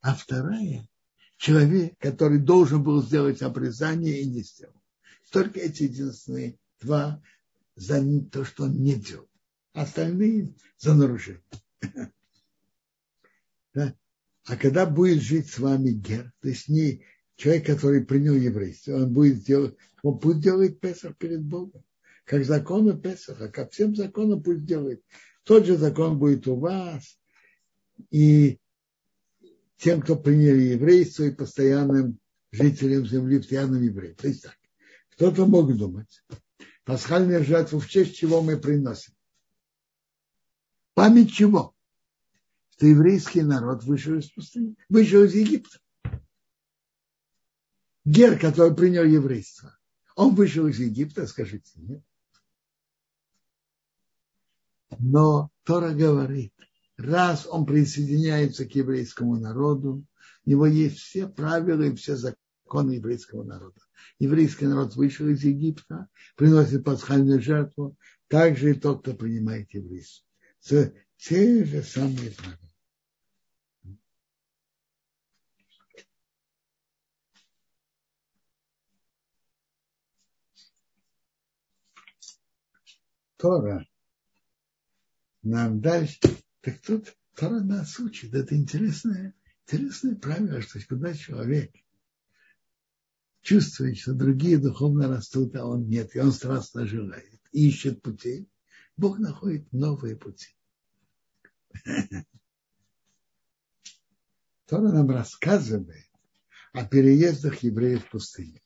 [0.00, 0.88] а вторая
[1.36, 4.80] человек, который должен был сделать обрезание и не сделал.
[5.30, 7.22] Только эти единственные два
[7.76, 9.29] за то, что он не делал.
[9.72, 11.42] Остальные за нарушение.
[13.72, 13.94] Да?
[14.46, 17.04] А когда будет жить с вами гер, то есть не
[17.36, 21.84] человек, который принял еврейство, он будет делать, он будет делать Песах перед Богом
[22.30, 25.02] как законы Песаха, как всем законам пусть делает.
[25.42, 27.18] Тот же закон будет у вас
[28.10, 28.60] и
[29.78, 32.20] тем, кто приняли еврейство и постоянным
[32.52, 34.14] жителям земли, постоянным евреям.
[34.14, 34.56] То есть так.
[35.14, 36.22] Кто-то мог думать,
[36.84, 39.12] пасхальную жертву в честь чего мы приносим.
[41.00, 41.74] Память чего?
[42.72, 45.78] Что еврейский народ вышел из пустыни, вышел из Египта.
[48.04, 49.74] Гер, который принял еврейство,
[50.14, 52.02] он вышел из Египта, скажите, нет?
[54.98, 56.52] Но Тора говорит,
[56.98, 60.04] раз он присоединяется к еврейскому народу,
[60.44, 63.80] у него есть все правила и все законы еврейского народа.
[64.18, 67.96] Еврейский народ вышел из Египта, приносит пасхальную жертву,
[68.28, 70.26] также и тот, кто принимает еврейство.
[70.62, 72.58] Те же самые правила.
[83.40, 83.86] Тора
[85.42, 86.18] нам дальше.
[86.60, 88.34] Так тут Тора нас учит.
[88.34, 89.34] Это интересное,
[89.66, 91.74] интересное правило, что когда человек
[93.40, 98.49] чувствует, что другие духовно растут, а он нет, и он страстно желает, ищет пути,
[99.00, 100.54] Бог находит новые пути.
[104.66, 106.06] Тора нам рассказывает
[106.74, 108.60] о переездах евреев в пустыне,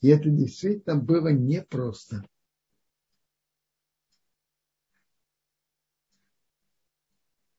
[0.00, 2.28] И это действительно было непросто.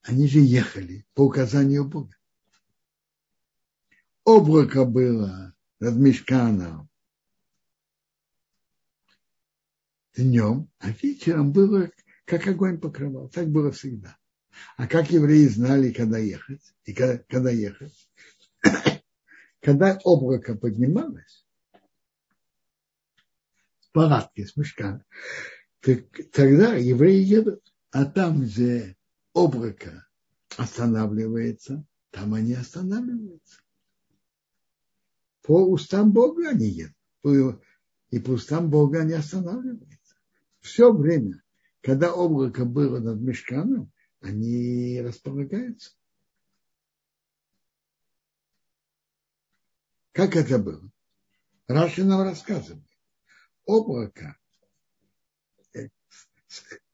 [0.02, 2.18] Они же ехали по указанию Бога.
[4.26, 6.90] Облако было над Мешканом
[10.16, 11.90] днем, а вечером было
[12.30, 13.28] как огонь покрывал.
[13.30, 14.16] Так было всегда.
[14.78, 16.62] А как евреи знали, когда ехать?
[16.86, 18.10] И когда, когда ехать?
[19.62, 21.46] когда облако поднималось,
[23.80, 25.04] с палатки, с мешками,
[25.82, 27.64] так, тогда евреи едут.
[27.92, 28.96] А там, где
[29.34, 30.06] облако
[30.58, 33.62] останавливается, там они останавливаются.
[35.42, 37.64] По устам Бога они едут.
[38.12, 40.16] И по устам Бога они останавливаются.
[40.60, 41.42] Все время,
[41.82, 45.92] когда облако было над мешканом, они располагаются.
[50.12, 50.92] Как это было?
[51.68, 52.84] Раши нам рассказывает.
[53.66, 54.36] Облако
[55.74, 55.88] э,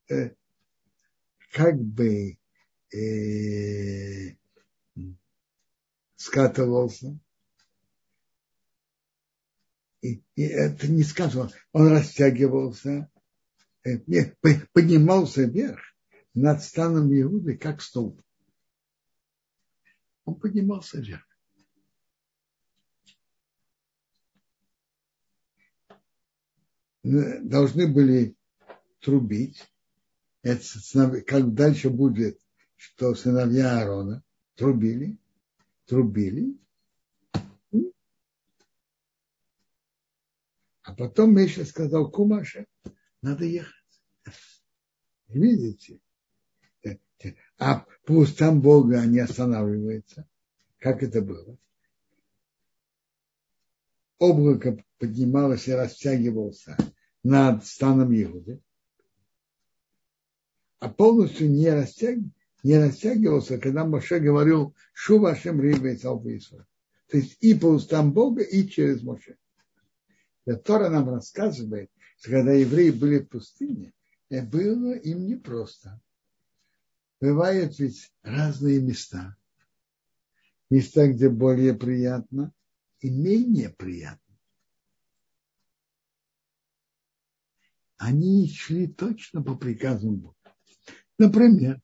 [0.10, 0.36] э,
[1.52, 2.38] как бы
[2.94, 4.36] э,
[6.16, 7.18] скатывался.
[10.02, 13.10] И, и это не сказано, он растягивался,
[14.74, 15.82] поднимался вверх
[16.34, 18.22] над станом Иуды, как столб.
[20.26, 21.26] Он поднимался вверх.
[27.04, 28.36] Должны были
[29.00, 29.64] трубить,
[30.42, 32.42] это как дальше будет,
[32.76, 34.24] что сыновья Аарона
[34.56, 35.20] трубили,
[35.86, 36.58] трубили,
[40.82, 42.66] а потом Миша сказал Кумаше,
[43.26, 43.74] надо ехать.
[45.28, 46.00] Видите?
[47.58, 50.28] А по устам Бога не останавливается.
[50.80, 51.58] Как это было?
[54.20, 56.78] Облако поднималось и растягивался
[57.24, 58.62] над станом Иуды
[60.86, 62.20] а полностью не, растяг,
[62.62, 66.68] не растягивался, когда Моше говорил «Шу вашим рыбой Исра».
[67.08, 69.38] То есть и по устам Бога, и через Моше.
[70.46, 71.90] И Тора нам рассказывает,
[72.22, 73.93] когда евреи были в пустыне,
[74.30, 76.01] это было им непросто.
[77.22, 79.36] Бывают ведь разные места.
[80.70, 82.51] Места, где более приятно
[82.99, 84.20] и менее приятно.
[87.97, 90.36] Они шли точно по приказам Бога.
[91.18, 91.80] Например,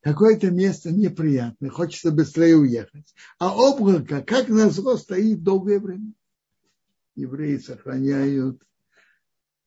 [0.00, 6.12] какое-то место неприятное, хочется быстрее уехать, а облако, как назло, стоит долгое время.
[7.14, 8.62] Евреи сохраняют,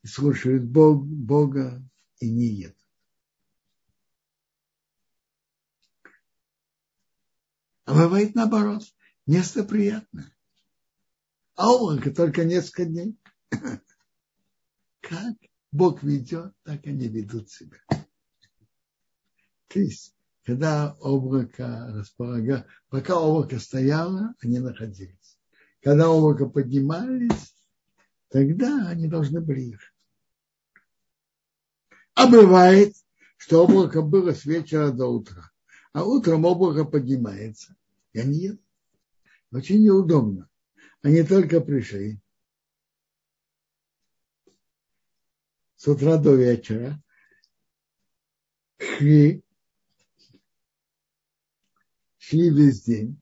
[0.03, 1.83] слушают Бог, Бога
[2.19, 2.77] и не едут.
[7.85, 8.83] А бывает наоборот,
[9.27, 10.31] место приятное.
[11.55, 13.17] А облако только несколько дней.
[15.01, 15.35] Как
[15.71, 17.77] Бог ведет, так они ведут себя.
[19.67, 25.24] То есть, когда облако располагало, пока облако стояло, они находились.
[25.86, 27.55] Когда облако поднимались,
[28.29, 29.93] тогда они должны были ехать.
[32.15, 32.95] А бывает,
[33.38, 35.51] что облако было с вечера до утра,
[35.93, 37.75] а утром облако поднимается,
[38.13, 38.61] и они едут.
[39.51, 40.49] Очень неудобно.
[41.03, 42.19] Они только пришли,
[45.75, 46.99] с утра до вечера
[48.79, 49.43] шли,
[52.17, 53.21] шли весь день,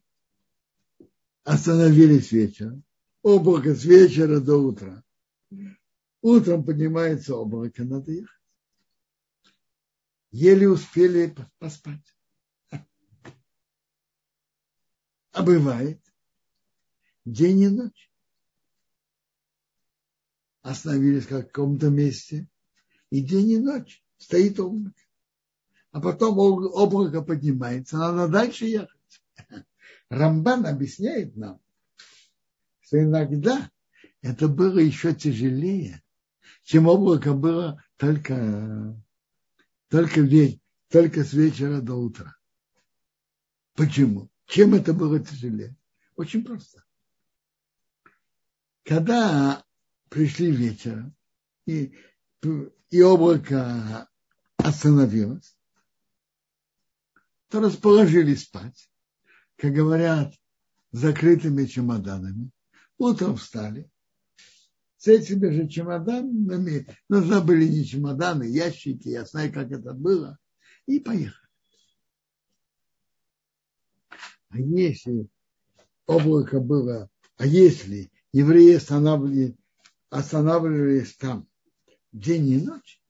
[1.43, 2.83] остановились вечером,
[3.21, 5.03] облако с вечера до утра.
[6.21, 8.29] Утром поднимается облако, надо ехать.
[10.31, 12.03] Еле успели поспать.
[15.31, 16.01] А бывает
[17.25, 18.11] день и ночь.
[20.61, 22.47] Остановились в каком-то месте,
[23.09, 25.01] и день и ночь стоит облако.
[25.91, 28.89] А потом облако поднимается, надо дальше ехать.
[30.13, 31.59] Рамбан объясняет нам,
[32.81, 33.71] что иногда
[34.21, 36.03] это было еще тяжелее,
[36.63, 38.95] чем облако было только,
[39.89, 40.59] только, веч,
[40.89, 42.35] только с вечера до утра.
[43.73, 44.29] Почему?
[44.45, 45.75] Чем это было тяжелее?
[46.15, 46.83] Очень просто.
[48.83, 49.65] Когда
[50.09, 51.15] пришли вечером,
[51.65, 51.95] и
[52.89, 54.07] и облако
[54.57, 55.57] остановилось,
[57.47, 58.89] то расположились спать,
[59.57, 60.33] как говорят,
[60.91, 62.51] закрытыми чемоданами.
[62.97, 63.89] Утром встали.
[64.97, 70.37] С этими же чемоданами, нужны были не чемоданы, ящики, я знаю, как это было,
[70.85, 71.49] и поехали.
[74.49, 75.27] А если
[76.05, 79.55] облако было, а если евреи останавливались,
[80.09, 81.47] останавливались там
[82.11, 83.01] день и ночь,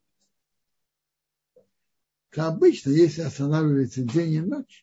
[2.31, 4.82] то обычно, если останавливается день и ночь,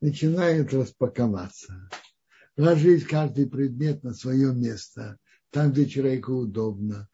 [0.00, 1.88] начинает распаковаться,
[2.56, 5.18] ложить каждый предмет на свое место,
[5.50, 7.08] там, где человеку удобно,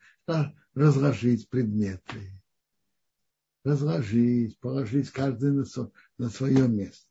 [0.74, 2.40] разложить предметы,
[3.62, 5.64] разложить, положить каждый на,
[6.18, 7.06] на свое место.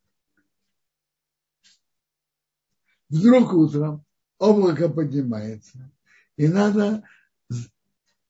[3.10, 4.06] Вдруг утром
[4.38, 5.92] облако поднимается,
[6.36, 7.04] и надо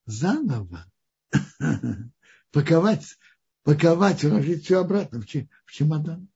[0.06, 0.86] заново
[2.52, 3.18] паковать,
[3.64, 5.26] паковать, уложить все обратно в,
[5.72, 6.28] чемодан.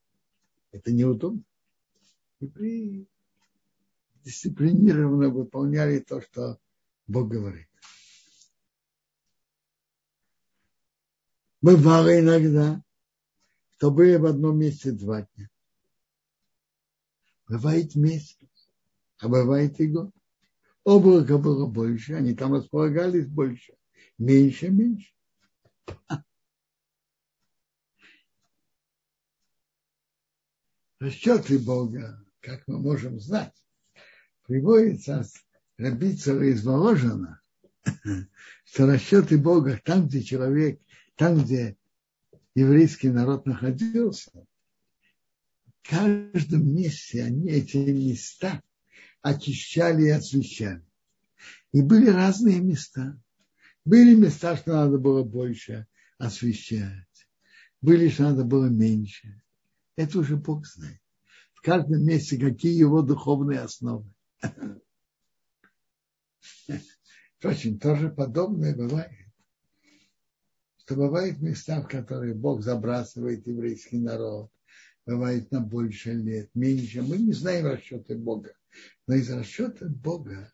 [0.72, 1.44] Это неудобно.
[2.40, 3.08] Евреи
[4.24, 6.60] дисциплинированно выполняли то, что
[7.08, 7.68] Бог говорит.
[11.62, 12.84] Бывало иногда,
[13.78, 15.50] что были в одном месте два дня.
[17.48, 18.70] Бывает месяц,
[19.20, 20.12] а бывает и год.
[20.84, 23.74] Облако было больше, они там располагались больше.
[24.18, 25.14] Меньше, меньше.
[31.00, 33.54] Расчеты Бога, как мы можем знать,
[34.48, 35.28] приводится от
[35.78, 37.40] Рабицера из Воложина,
[38.66, 40.82] что расчеты Бога там, где человек,
[41.16, 41.78] там, где
[42.56, 44.32] еврейский народ находился,
[45.84, 48.64] в каждом месте они эти места
[49.22, 50.84] очищали и освещали.
[51.74, 53.22] И были разные места.
[53.86, 55.86] Были места, что надо было больше
[56.18, 57.06] освещать.
[57.82, 59.40] Были, что надо было меньше.
[59.98, 61.02] Это уже Бог знает.
[61.54, 64.10] В каждом месте какие его духовные основы.
[67.38, 69.12] Впрочем, тоже подобное бывает.
[70.78, 74.50] Что бывают места, в которые Бог забрасывает еврейский народ,
[75.06, 77.02] бывает на больше лет, меньше.
[77.02, 78.54] Мы не знаем расчеты Бога
[79.08, 80.52] но из расчета Бога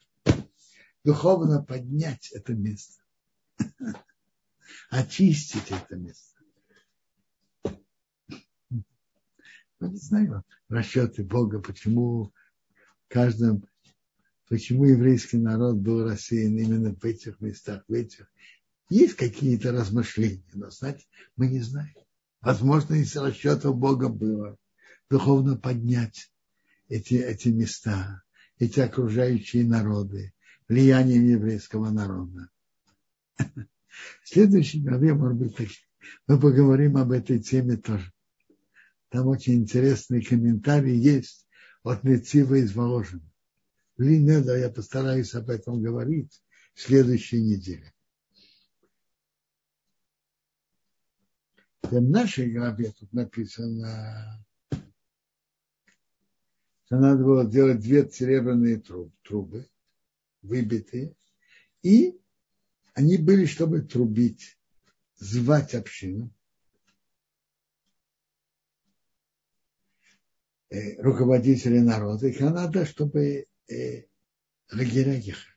[1.04, 3.02] духовно поднять это место,
[4.90, 6.33] очистить это место.
[9.84, 12.32] Я не знаю расчеты Бога, почему
[13.10, 13.66] каждом,
[14.48, 18.32] почему еврейский народ был рассеян именно в этих местах, в этих.
[18.90, 21.06] Есть какие-то размышления, но, знаете,
[21.36, 21.94] мы не знаем.
[22.40, 24.58] Возможно, из расчетов Бога было
[25.10, 26.32] духовно поднять
[26.88, 28.24] эти, эти места,
[28.60, 30.34] эти окружающие народы,
[30.70, 32.48] влиянием еврейского народа.
[33.38, 35.86] В следующей главе, может быть,
[36.26, 38.13] мы поговорим об этой теме тоже.
[39.14, 41.48] Там очень интересный комментарий есть
[41.84, 43.22] от Мецива из Воложина.
[43.98, 46.42] Линеда я постараюсь об этом говорить
[46.74, 47.94] в следующей неделе.
[51.84, 54.44] В нашей главе тут написано
[56.86, 58.82] что надо было делать две серебряные
[59.22, 59.70] трубы,
[60.42, 61.16] выбитые,
[61.84, 62.20] и
[62.96, 64.58] они были, чтобы трубить,
[65.18, 66.34] звать общину.
[71.00, 74.04] Руководители народа, их надо, чтобы э,
[74.72, 75.54] лагеря ехали.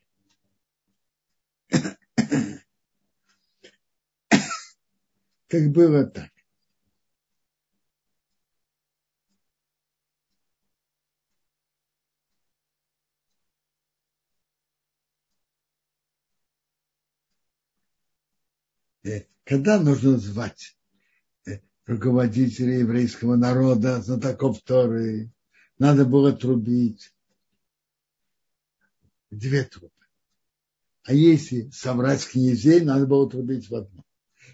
[5.48, 6.30] как было так.
[19.04, 20.85] Э, когда нужно звать э,
[21.86, 25.30] руководителей еврейского народа, знатоков Торы,
[25.78, 27.12] надо было трубить
[29.30, 29.92] две трубы.
[31.04, 34.04] А если собрать князей, надо было трубить в одну.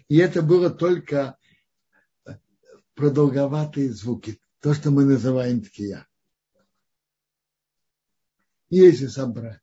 [0.07, 1.37] И это было только
[2.25, 2.33] э,
[2.93, 6.07] продолговатые звуки, то, что мы называем ткия.
[8.69, 9.61] Если собрать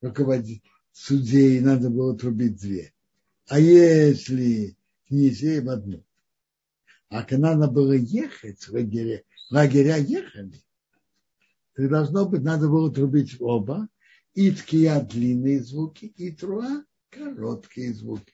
[0.00, 0.62] руководить
[0.92, 2.94] судей, надо было трубить две.
[3.48, 6.02] А если князей в одну?
[7.12, 10.64] А когда надо было ехать в лагеря, лагеря ехали,
[11.74, 13.86] то должно быть, надо было трубить оба,
[14.32, 18.32] и ткия длинные звуки, и труа короткие звуки.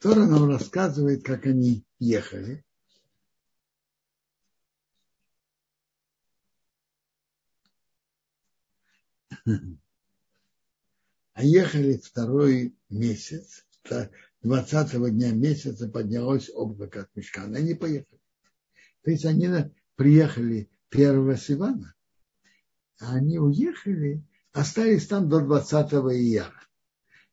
[0.00, 2.62] Тора нам рассказывает, как они ехали.
[11.40, 13.64] А ехали второй месяц,
[14.42, 17.56] 20 дня месяца поднялось облако от Мешкана.
[17.56, 18.20] Они поехали.
[19.02, 19.48] То есть они
[19.96, 21.94] приехали 1 Сивана,
[23.00, 24.22] а они уехали,
[24.52, 26.62] остались там до 20 ияра.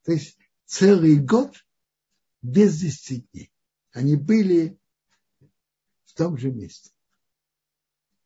[0.05, 1.57] То есть целый год
[2.41, 3.51] без 10 дней.
[3.91, 4.79] Они были
[6.05, 6.91] в том же месте,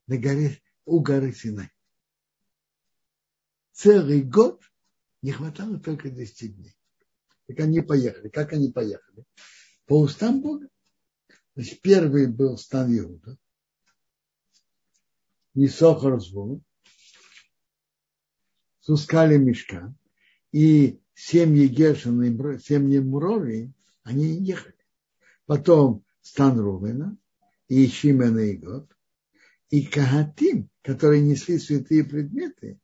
[0.05, 1.71] на горе, у горы Синай
[3.71, 4.61] целый год
[5.21, 6.75] не хватало только 10 дней.
[7.47, 8.29] Так они поехали.
[8.29, 9.25] Как они поехали?
[9.85, 10.67] По устам Бога.
[11.55, 13.37] Значит, первый был стан Иуда.
[15.53, 16.63] Нисохар звук.
[18.79, 19.93] Сускали мешка.
[20.51, 23.71] И семьи Гершина и семьи Мурови,
[24.03, 24.75] они ехали.
[25.45, 27.17] Потом стан Рувена
[27.67, 28.89] и Шимена и Год.
[29.69, 32.79] И Кагатим, которые несли святые предметы,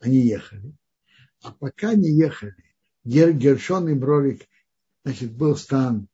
[0.00, 0.74] они ехали.
[1.42, 2.54] А пока не ехали,
[3.04, 4.48] Гер, Гершон и Бролик,
[5.04, 6.08] значит, был стан,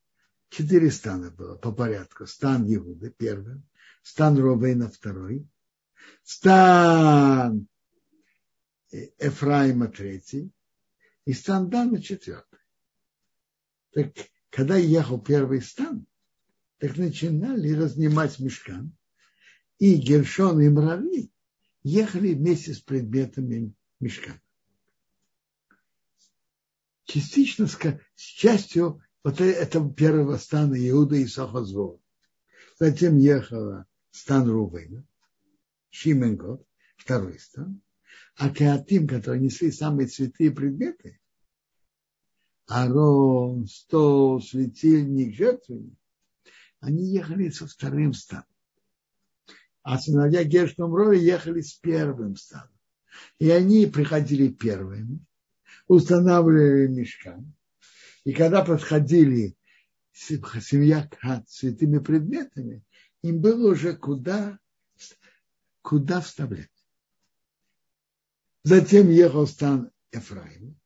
[0.49, 2.27] четыре стана было по порядку.
[2.27, 3.61] Стан Иуды первый,
[4.03, 5.47] стан Ровейна второй,
[6.23, 7.69] стан
[8.91, 10.51] Эфраима третий
[11.27, 12.61] и стан Дана четвертый.
[13.93, 14.15] Так
[14.49, 16.07] когда ехал первый стан,
[16.79, 18.97] так начинали разнимать мешкан,
[19.79, 21.31] и Гершон и Мрави
[21.83, 24.41] ехали вместе с предметами мешкана
[27.09, 27.77] частично с
[28.15, 31.99] частью вот этого первого стана Иуда и Сахазвора.
[32.79, 35.05] Затем ехала стан Рубейна,
[35.91, 36.65] Шименгот,
[36.97, 37.81] второй стан,
[38.37, 41.19] а Кеатим, которые несли самые святые предметы,
[42.67, 45.99] Арон, стол, светильник, жертвенник,
[46.81, 48.45] они ехали со вторым станом.
[49.83, 52.69] А сыновья Гершном Роя ехали с первым станом.
[53.39, 55.25] И они приходили первыми,
[55.87, 57.53] устанавливали мешкан.
[58.25, 59.57] И когда подходили
[60.13, 62.83] семья к святыми предметами,
[63.23, 64.59] им было уже куда,
[65.83, 66.71] куда вставлять.
[68.65, 70.79] Затем ехал стан Ефраим.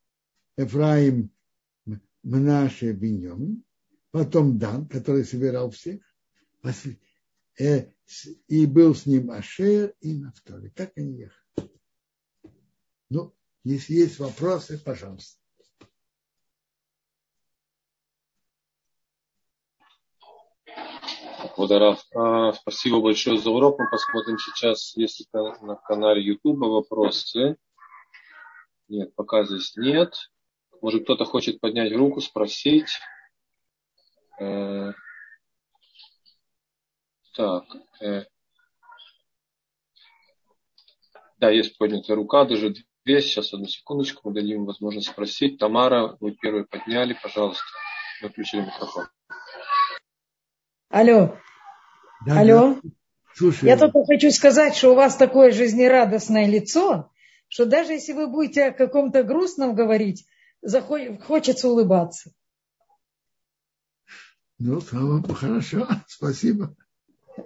[0.57, 1.30] Ефраим
[2.22, 3.64] Мнаше Беньомин.
[4.11, 6.01] Потом Дан, который собирал всех.
[7.59, 7.91] Э,
[8.47, 10.68] и был с ним Ашер и Нафтали.
[10.68, 11.70] Так они ехали.
[13.09, 13.35] Ну,
[13.65, 15.39] если есть вопросы, пожалуйста.
[21.55, 22.05] Квадарав.
[22.15, 23.79] А, спасибо большое за урок.
[23.79, 27.57] Мы посмотрим сейчас, есть на канале YouTube вопросы.
[28.89, 30.15] Нет, пока здесь нет.
[30.81, 32.99] Может, кто-то хочет поднять руку, спросить.
[34.41, 34.93] Э,
[37.35, 37.65] так.
[38.01, 38.25] Э,
[41.39, 42.75] да, есть поднятая рука, даже
[43.05, 45.59] Весь, сейчас одну секундочку, мы дадим возможность спросить.
[45.59, 47.65] Тамара, вы первые подняли, пожалуйста.
[48.23, 49.09] Выключили микрофон.
[50.89, 51.37] Алло.
[52.25, 52.75] Да, Алло.
[52.83, 52.91] Да.
[53.35, 53.69] Слушай.
[53.69, 57.11] Я только хочу сказать, что у вас такое жизнерадостное лицо,
[57.49, 60.27] что даже если вы будете о каком-то грустном говорить,
[61.27, 62.31] хочется улыбаться.
[64.59, 66.77] Ну, хорошо, спасибо.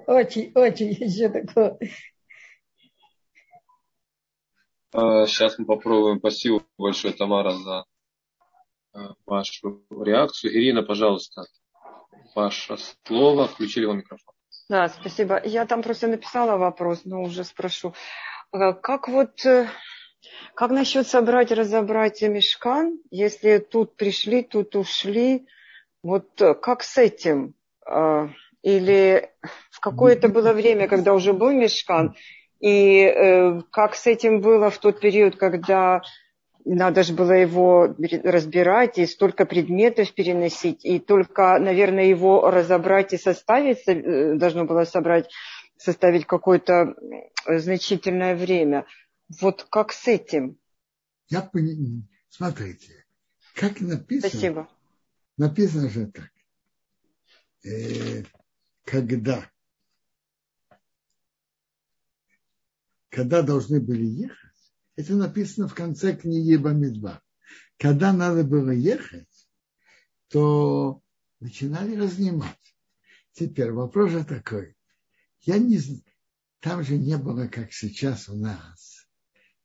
[0.07, 1.79] Очень, очень еще такое.
[4.97, 6.18] Сейчас мы попробуем.
[6.20, 7.84] Спасибо большое, Тамара, за
[8.94, 10.55] э, вашу реакцию.
[10.55, 11.44] Ирина, пожалуйста,
[12.34, 13.47] ваше слово.
[13.47, 14.34] Включили вам микрофон.
[14.70, 15.38] Да, спасибо.
[15.44, 17.92] Я там просто написала вопрос, но уже спрошу.
[18.55, 19.68] Э, как вот, э,
[20.55, 25.47] как насчет собрать, разобрать мешкан, если тут пришли, тут ушли,
[26.03, 27.55] вот как с этим?
[28.62, 29.30] Или
[29.70, 32.16] в какое-то было время, когда уже был мешкан,
[32.61, 36.03] и э, как с этим было в тот период, когда
[36.65, 37.95] надо же было его
[38.25, 44.85] разбирать и столько предметов переносить, и только, наверное, его разобрать и составить э, должно было
[44.85, 45.31] собрать,
[45.77, 46.95] составить какое-то
[47.47, 48.87] значительное время.
[49.41, 50.59] Вот как с этим?
[51.29, 52.07] Я понимаю.
[52.29, 53.05] Смотрите,
[53.55, 54.29] как написано.
[54.29, 54.69] Спасибо.
[55.37, 56.31] Написано же так.
[57.65, 58.23] Э,
[58.85, 59.45] когда
[63.17, 67.23] когда должны были ехать, это написано в конце книги Бамидба.
[67.79, 69.49] Когда надо было ехать,
[70.29, 71.01] то
[71.41, 72.77] начинали разнимать.
[73.33, 74.77] Теперь вопрос же такой.
[75.41, 75.81] Я не
[76.61, 79.09] там же не было, как сейчас у нас.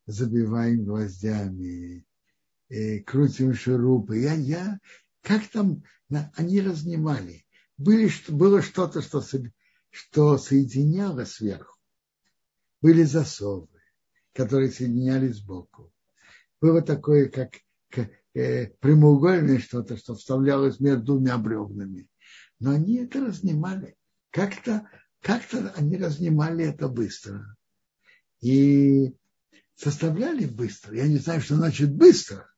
[0.06, 2.06] Забиваем гвоздями,
[2.70, 4.20] э, крутим шурупы.
[4.20, 4.80] Я, я,
[5.24, 5.84] как там,
[6.36, 7.46] они разнимали.
[7.78, 9.22] Были, было что-то, что,
[9.90, 11.71] что соединяло сверху
[12.82, 13.68] были засовы,
[14.34, 15.92] которые соединялись сбоку.
[16.60, 17.56] Было такое, как
[18.34, 22.08] э, прямоугольное что-то, что вставлялось между двумя бревнами.
[22.60, 23.96] Но они это разнимали.
[24.30, 24.88] Как-то
[25.22, 25.44] как
[25.76, 27.56] они разнимали это быстро.
[28.42, 29.14] И
[29.76, 30.96] составляли быстро.
[30.96, 32.52] Я не знаю, что значит быстро.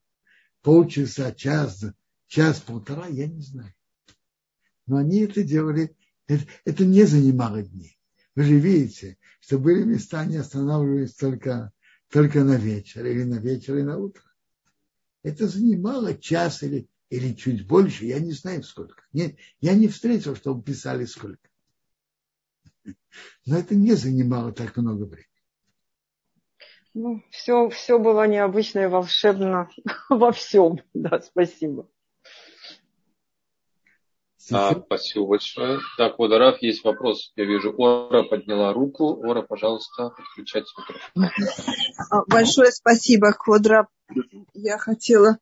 [0.61, 1.83] Полчаса, час,
[2.27, 3.73] час-полтора, я не знаю.
[4.85, 5.95] Но они это делали,
[6.27, 7.99] это, это не занимало дней.
[8.35, 11.73] Вы же видите, что были места, не останавливались только,
[12.09, 14.23] только на вечер, или на вечер, и на утро.
[15.21, 19.03] Это занимало час или, или чуть больше, я не знаю сколько.
[19.11, 21.49] Нет, я не встретил, чтобы писали сколько.
[23.45, 25.27] Но это не занимало так много времени.
[26.93, 29.69] Ну, все, все было необычно и волшебно
[30.09, 30.79] во всем.
[30.93, 31.89] Да, спасибо.
[34.51, 35.79] А, спасибо большое.
[35.97, 37.31] Так, Водорав, есть вопрос.
[37.35, 39.15] Я вижу, Ора подняла руку.
[39.25, 41.29] Ора, пожалуйста, подключайте микрофон.
[42.09, 43.87] А, большое спасибо, Квадра.
[44.53, 45.37] Я хотела...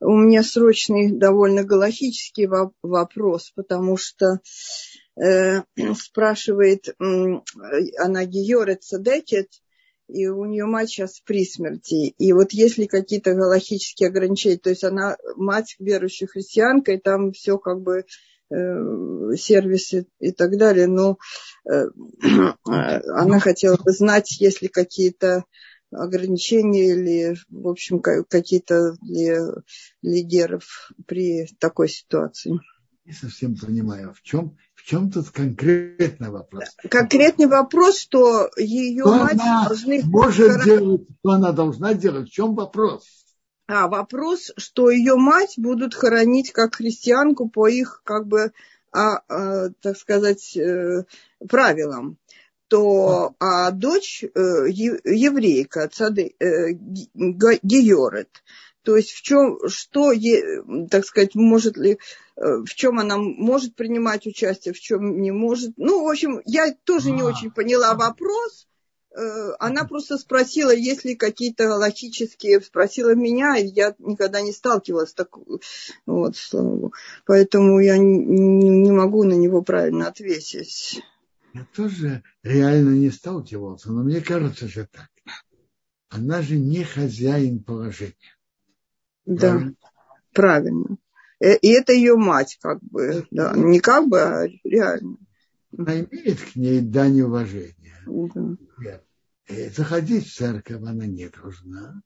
[0.00, 2.46] У меня срочный, довольно галактический
[2.82, 4.40] вопрос, потому что
[5.16, 5.62] э,
[5.94, 6.94] спрашивает, э,
[7.98, 9.48] она Георет Садекет,
[10.08, 12.14] и у нее мать сейчас при смерти.
[12.18, 17.56] И вот если какие-то галактические ограничения, то есть она мать верующая христианка, и там все
[17.56, 18.04] как бы
[19.36, 21.18] сервисы и так далее, но
[21.70, 21.84] э,
[22.64, 25.44] она хотела бы знать, есть ли какие-то
[25.90, 29.40] ограничения или, в общем, какие-то для
[30.02, 32.60] лидеров при такой ситуации.
[33.04, 36.64] Не совсем понимаю, в чем, в чем тут конкретный вопрос?
[36.90, 40.02] Конкретный вопрос, что ее что мать она должны...
[40.04, 43.23] может делать, что она должна делать, в чем вопрос?
[43.66, 48.52] А вопрос, что ее мать будут хоронить как христианку по их, как бы,
[48.92, 51.04] а, а, так сказать, э,
[51.48, 52.18] правилам,
[52.68, 54.28] то а дочь э,
[54.68, 58.28] еврейка, цады, э, Георет,
[58.82, 60.12] то есть в чем, что,
[60.90, 61.98] так сказать, может ли,
[62.36, 65.72] в чем она может принимать участие, в чем не может.
[65.78, 68.66] Ну, в общем, я тоже не очень поняла вопрос,
[69.58, 75.14] она просто спросила, есть ли какие-то галактические, спросила меня, и я никогда не сталкивалась с
[75.14, 75.60] такой,
[76.06, 76.94] вот, слава богу.
[77.24, 81.00] Поэтому я не, не могу на него правильно ответить.
[81.52, 85.08] Я тоже реально не сталкивался, но мне кажется, что так.
[86.08, 88.14] Она же не хозяин положения.
[89.24, 89.74] Да, правильно.
[90.32, 90.96] правильно.
[91.40, 95.16] Э, и это ее мать, как бы, да, не как бы, а реально.
[95.76, 98.02] Она имеет к ней дань уважения.
[98.06, 99.00] Да.
[99.46, 102.00] Э, заходить в церковь она не должна.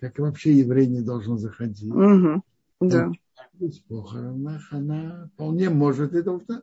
[0.00, 1.90] Как вообще еврей не должен заходить.
[1.90, 2.42] Угу.
[2.80, 3.10] Да.
[3.52, 6.62] В похоронах она вполне может и должна.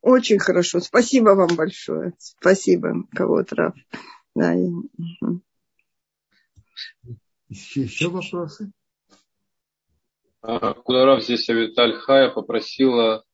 [0.00, 0.80] Очень хорошо.
[0.80, 2.14] Спасибо вам большое.
[2.18, 3.74] Спасибо, кого-то Раф.
[4.34, 4.54] Да.
[4.54, 5.40] Угу.
[7.48, 8.72] Еще, еще вопросы?
[10.40, 13.24] А, Кударов здесь Авиталь Хая попросила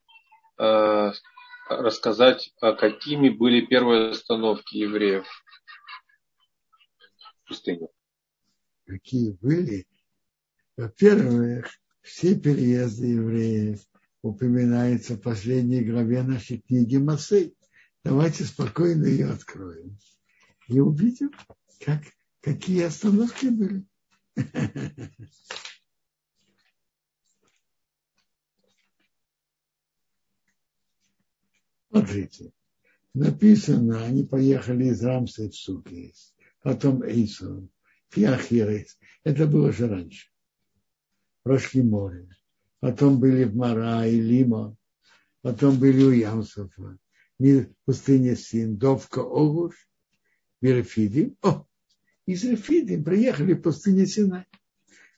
[0.59, 1.13] э,
[1.69, 5.27] рассказать, а какими были первые остановки евреев
[7.45, 7.89] в пустыне.
[8.87, 9.87] Какие были?
[10.77, 11.69] Во-первых,
[12.03, 13.81] все переезды евреев
[14.23, 17.55] упоминаются в последней главе нашей книги Масей.
[18.05, 19.99] Давайте спокойно ее откроем
[20.69, 21.31] и увидим,
[21.81, 22.03] как,
[22.41, 23.85] какие остановки были.
[31.99, 32.53] Смотрите,
[33.13, 36.33] написано, они поехали из Рамса в Сукис,
[36.63, 37.71] потом Эйсон,
[38.11, 39.01] Фиахирес.
[39.25, 40.29] Это было же раньше.
[41.43, 42.29] Прошли море.
[42.79, 44.77] Потом были в Мара и Лима.
[45.43, 46.99] Потом были у Ямсофа.
[47.85, 49.75] Пустыня Син, Довка Огуш,
[50.61, 51.37] Мирфидим.
[51.43, 51.67] О,
[52.27, 54.47] из Рефидим приехали в пустыню Синай.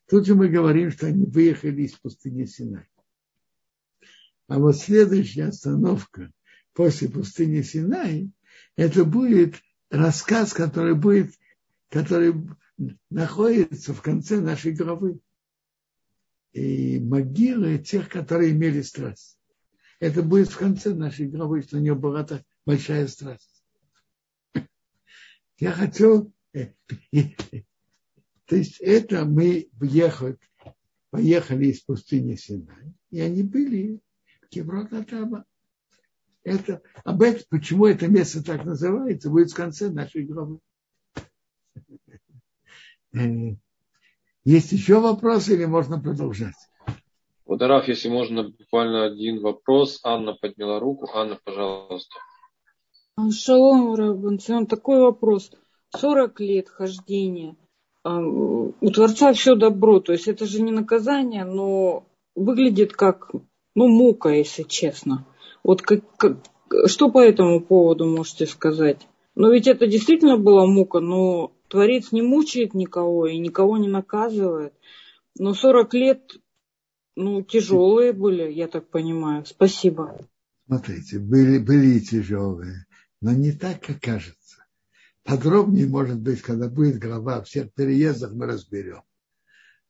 [0.09, 2.89] Тут же мы говорим, что они выехали из пустыни Синай.
[4.49, 6.33] А вот следующая остановка
[6.73, 8.31] после пустыни Синай,
[8.77, 9.57] это будет
[9.91, 11.35] рассказ, который будет,
[11.89, 12.35] который
[13.11, 15.21] находится в конце нашей главы.
[16.53, 19.39] И могилы тех, которые имели страсть.
[20.01, 23.62] Это будет в конце нашей главы, что у него была так большая страсть.
[25.59, 26.73] Я хотел, э,
[28.47, 30.39] то есть это мы въехали,
[31.11, 34.01] поехали из пустыни Синай, и они были
[34.41, 35.45] в Кеврот Атаба.
[36.43, 40.59] Это, об этом, почему это место так называется, будет в конце нашей главы.
[43.12, 43.55] Э,
[44.45, 46.55] есть еще вопросы или можно продолжать?
[47.45, 50.01] Водораф, если можно, буквально один вопрос.
[50.05, 51.09] Анна подняла руку.
[51.12, 52.14] Анна, пожалуйста.
[53.32, 54.66] Шалом, Рабанцион.
[54.66, 55.51] Такой вопрос.
[55.91, 57.57] 40 лет хождения.
[58.05, 60.01] У Творца все добро.
[60.01, 63.32] То есть это же не наказание, но выглядит как
[63.74, 65.26] ну, мука, если честно.
[65.63, 66.39] Вот как, как,
[66.87, 69.07] что по этому поводу можете сказать?
[69.35, 74.75] Но ведь это действительно была мука, но Творец не мучает никого и никого не наказывает.
[75.39, 76.23] Но 40 лет,
[77.17, 79.45] ну, тяжелые были, я так понимаю.
[79.47, 80.19] Спасибо.
[80.67, 82.87] Смотрите, были, были тяжелые,
[83.21, 84.65] но не так, как кажется.
[85.25, 89.03] Подробнее, может быть, когда будет глава о всех переездах, мы разберем.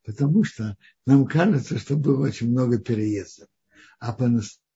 [0.05, 3.49] Потому что нам кажется, что было очень много переездов.
[3.99, 4.13] А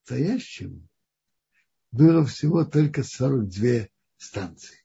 [0.04, 0.86] по-настоящему
[1.90, 4.78] было всего только 42 станции.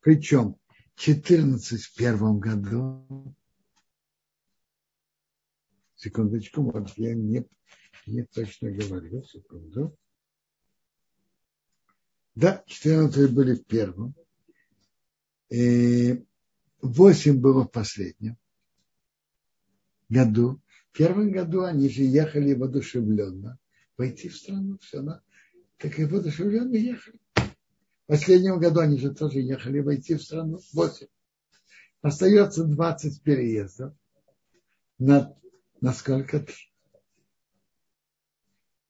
[0.00, 0.56] Причем
[0.96, 3.34] 14 в первом году.
[5.96, 7.46] Секундочку, может, я не,
[8.06, 9.22] не точно говорю.
[9.24, 9.96] Секунду.
[12.34, 14.14] Да, 14 были в первом.
[15.50, 16.24] И
[16.82, 18.36] 8 было в последнем
[20.08, 20.60] году.
[20.92, 23.58] В первом году они же ехали воодушевленно.
[23.98, 25.22] Войти в страну, все, на,
[25.76, 27.18] так и воодушевленно ехали.
[27.34, 30.60] В последнем году они же тоже ехали войти в страну.
[30.72, 31.08] 8.
[32.00, 33.92] Остается 20 переездов.
[35.00, 35.36] На,
[35.80, 36.46] на сколько?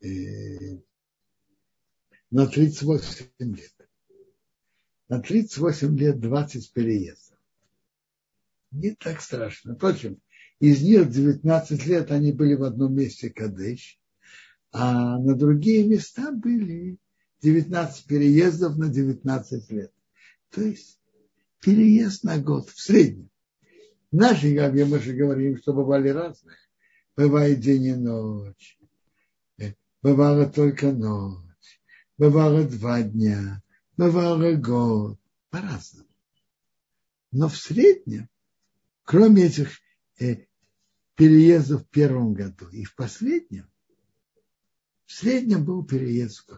[0.00, 0.78] И,
[2.30, 3.88] на 38 лет.
[5.09, 7.38] На 38 лет 20 переездов.
[8.72, 9.74] Не так страшно.
[9.74, 10.20] Впрочем,
[10.61, 13.98] из них 19 лет они были в одном месте Кадыш,
[14.72, 16.98] а на другие места были
[17.42, 19.92] 19 переездов на 19 лет.
[20.50, 20.98] То есть
[21.60, 23.30] переезд на год в среднем.
[24.10, 26.56] Наши гаве мы же говорим, что бывали разные.
[27.16, 28.78] Бывает день и ночь.
[29.58, 31.80] Э, бывало только ночь.
[32.16, 33.62] Бывало два дня.
[33.96, 35.18] Бывало год.
[35.50, 36.08] По-разному.
[37.32, 38.28] Но в среднем,
[39.04, 39.78] кроме этих
[40.20, 40.46] э,
[41.14, 43.68] переездов в первом году и в последнем,
[45.09, 46.50] в среднем был переезд.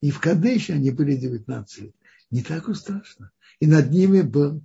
[0.00, 1.96] И в Кадыше они были 19 лет.
[2.30, 3.32] Не так уж страшно.
[3.58, 4.64] И над ними был,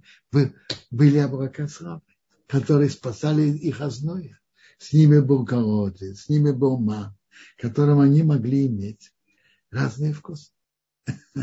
[0.91, 2.03] были облака славы,
[2.45, 4.39] которые спасали их озноя.
[4.77, 7.17] С ними был колодец, с ними был ман,
[7.57, 9.11] которым они могли иметь
[9.71, 10.51] разные вкусы.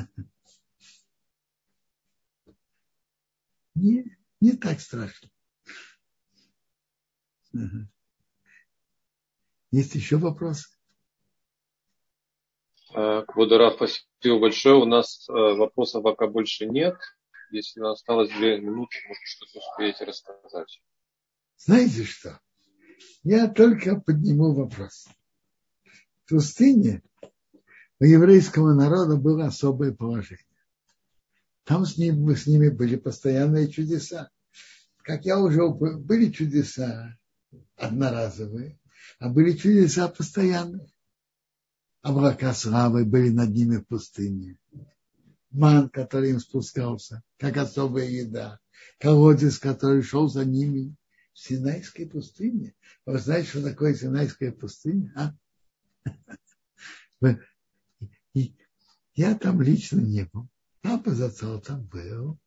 [3.75, 5.29] Не, не так страшно.
[9.73, 10.74] Есть еще вопросы?
[12.95, 14.77] Квадорав, спасибо большое.
[14.77, 16.97] У нас э, вопросов пока больше нет.
[17.51, 20.81] Если осталось две минуты, может, что-то успеете рассказать.
[21.57, 22.39] Знаете что?
[23.25, 25.09] Я только подниму вопрос.
[26.25, 27.03] В пустыне
[27.99, 30.47] у еврейского народа было особое положение.
[31.65, 34.31] Там с ними, с ними были постоянные чудеса.
[34.99, 37.19] Как я уже были чудеса
[37.77, 38.79] одноразовые,
[39.19, 40.94] а были чудеса постоянные
[42.05, 44.59] облака славы были над ними в пустыне.
[45.51, 48.61] Ман, который им спускался, как особая еда.
[48.99, 50.95] Колодец, который шел за ними
[51.33, 52.75] в Синайской пустыне.
[53.07, 55.13] Вы знаете, что такое Синайская пустыня?
[55.17, 55.35] А?
[59.15, 60.49] Я там лично не был.
[60.83, 62.39] Папа зацел там был.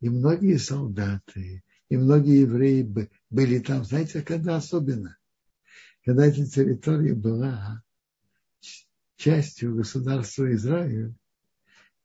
[0.00, 2.82] И многие солдаты, и многие евреи
[3.30, 3.84] были там.
[3.84, 5.16] Знаете, когда особенно?
[6.04, 7.82] Когда эта территория была
[9.16, 11.14] частью государства Израиль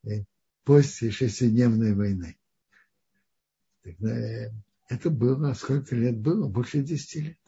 [0.04, 0.24] э,
[0.64, 2.38] после шестидневной войны.
[3.84, 4.52] Тогда
[4.90, 6.48] это было, сколько лет было?
[6.48, 7.40] Больше десяти лет.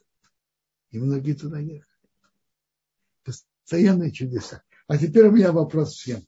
[0.92, 1.86] И многие туда ехали.
[3.24, 4.64] Постоянные чудеса.
[4.88, 6.22] А теперь у меня вопрос всем.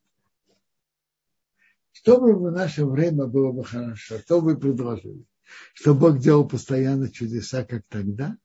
[1.92, 4.20] Что бы в наше время было бы хорошо?
[4.20, 5.26] Что бы вы предложили?
[5.74, 8.38] Что Бог делал постоянно чудеса, как тогда?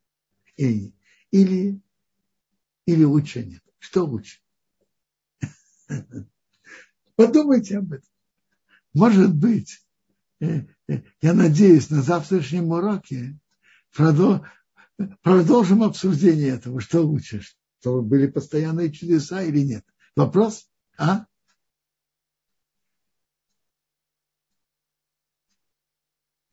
[0.57, 0.93] Или,
[1.31, 1.81] или,
[2.87, 3.63] или лучше нет?
[3.79, 4.41] Что лучше?
[7.17, 8.09] Подумайте об этом.
[8.93, 9.85] Может быть,
[10.41, 13.39] э, э, я надеюсь, на завтрашнем уроке
[13.93, 17.43] продолжим обсуждение этого, что лучше,
[17.81, 19.85] чтобы были постоянные чудеса или нет.
[20.15, 20.69] Вопрос?
[20.99, 21.27] А?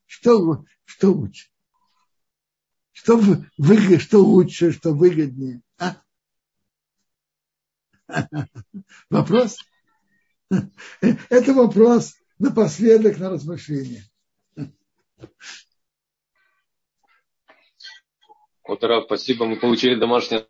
[0.06, 1.50] Что, что лучше?
[2.92, 3.18] Что,
[3.58, 5.62] выгод, что лучше, что выгоднее?
[9.10, 9.58] Вопрос?
[11.02, 14.04] Это вопрос напоследок на размышление.
[18.66, 19.46] Вот, Раф, спасибо.
[19.46, 20.48] Мы получили домашнее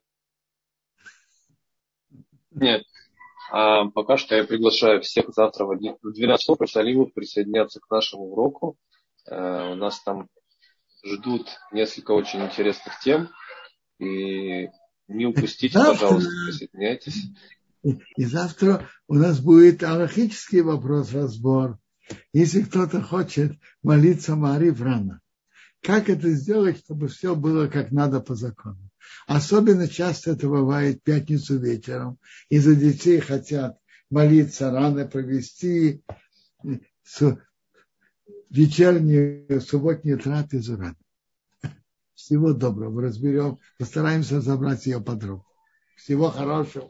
[2.51, 2.84] нет.
[3.51, 8.78] А пока что я приглашаю всех завтра в 12 часов по присоединяться к нашему уроку.
[9.26, 10.28] Э, у нас там
[11.03, 13.30] ждут несколько очень интересных тем.
[13.99, 14.70] И
[15.07, 17.25] не упустите, завтра, пожалуйста, присоединяйтесь.
[17.83, 21.77] И, и завтра у нас будет аллахический вопрос, разбор.
[22.33, 25.21] Если кто-то хочет молиться Марив рано,
[25.81, 28.89] как это сделать, чтобы все было как надо по закону?
[29.27, 32.17] Особенно часто это бывает в пятницу вечером.
[32.49, 33.77] Из-за детей хотят
[34.09, 36.01] молиться рано, провести
[38.49, 40.95] вечернюю субботнюю трапезу рано.
[42.24, 43.01] Всего доброго.
[43.01, 45.45] Разберем, постараемся забрать ее подругу.
[45.97, 46.89] Всего хорошего.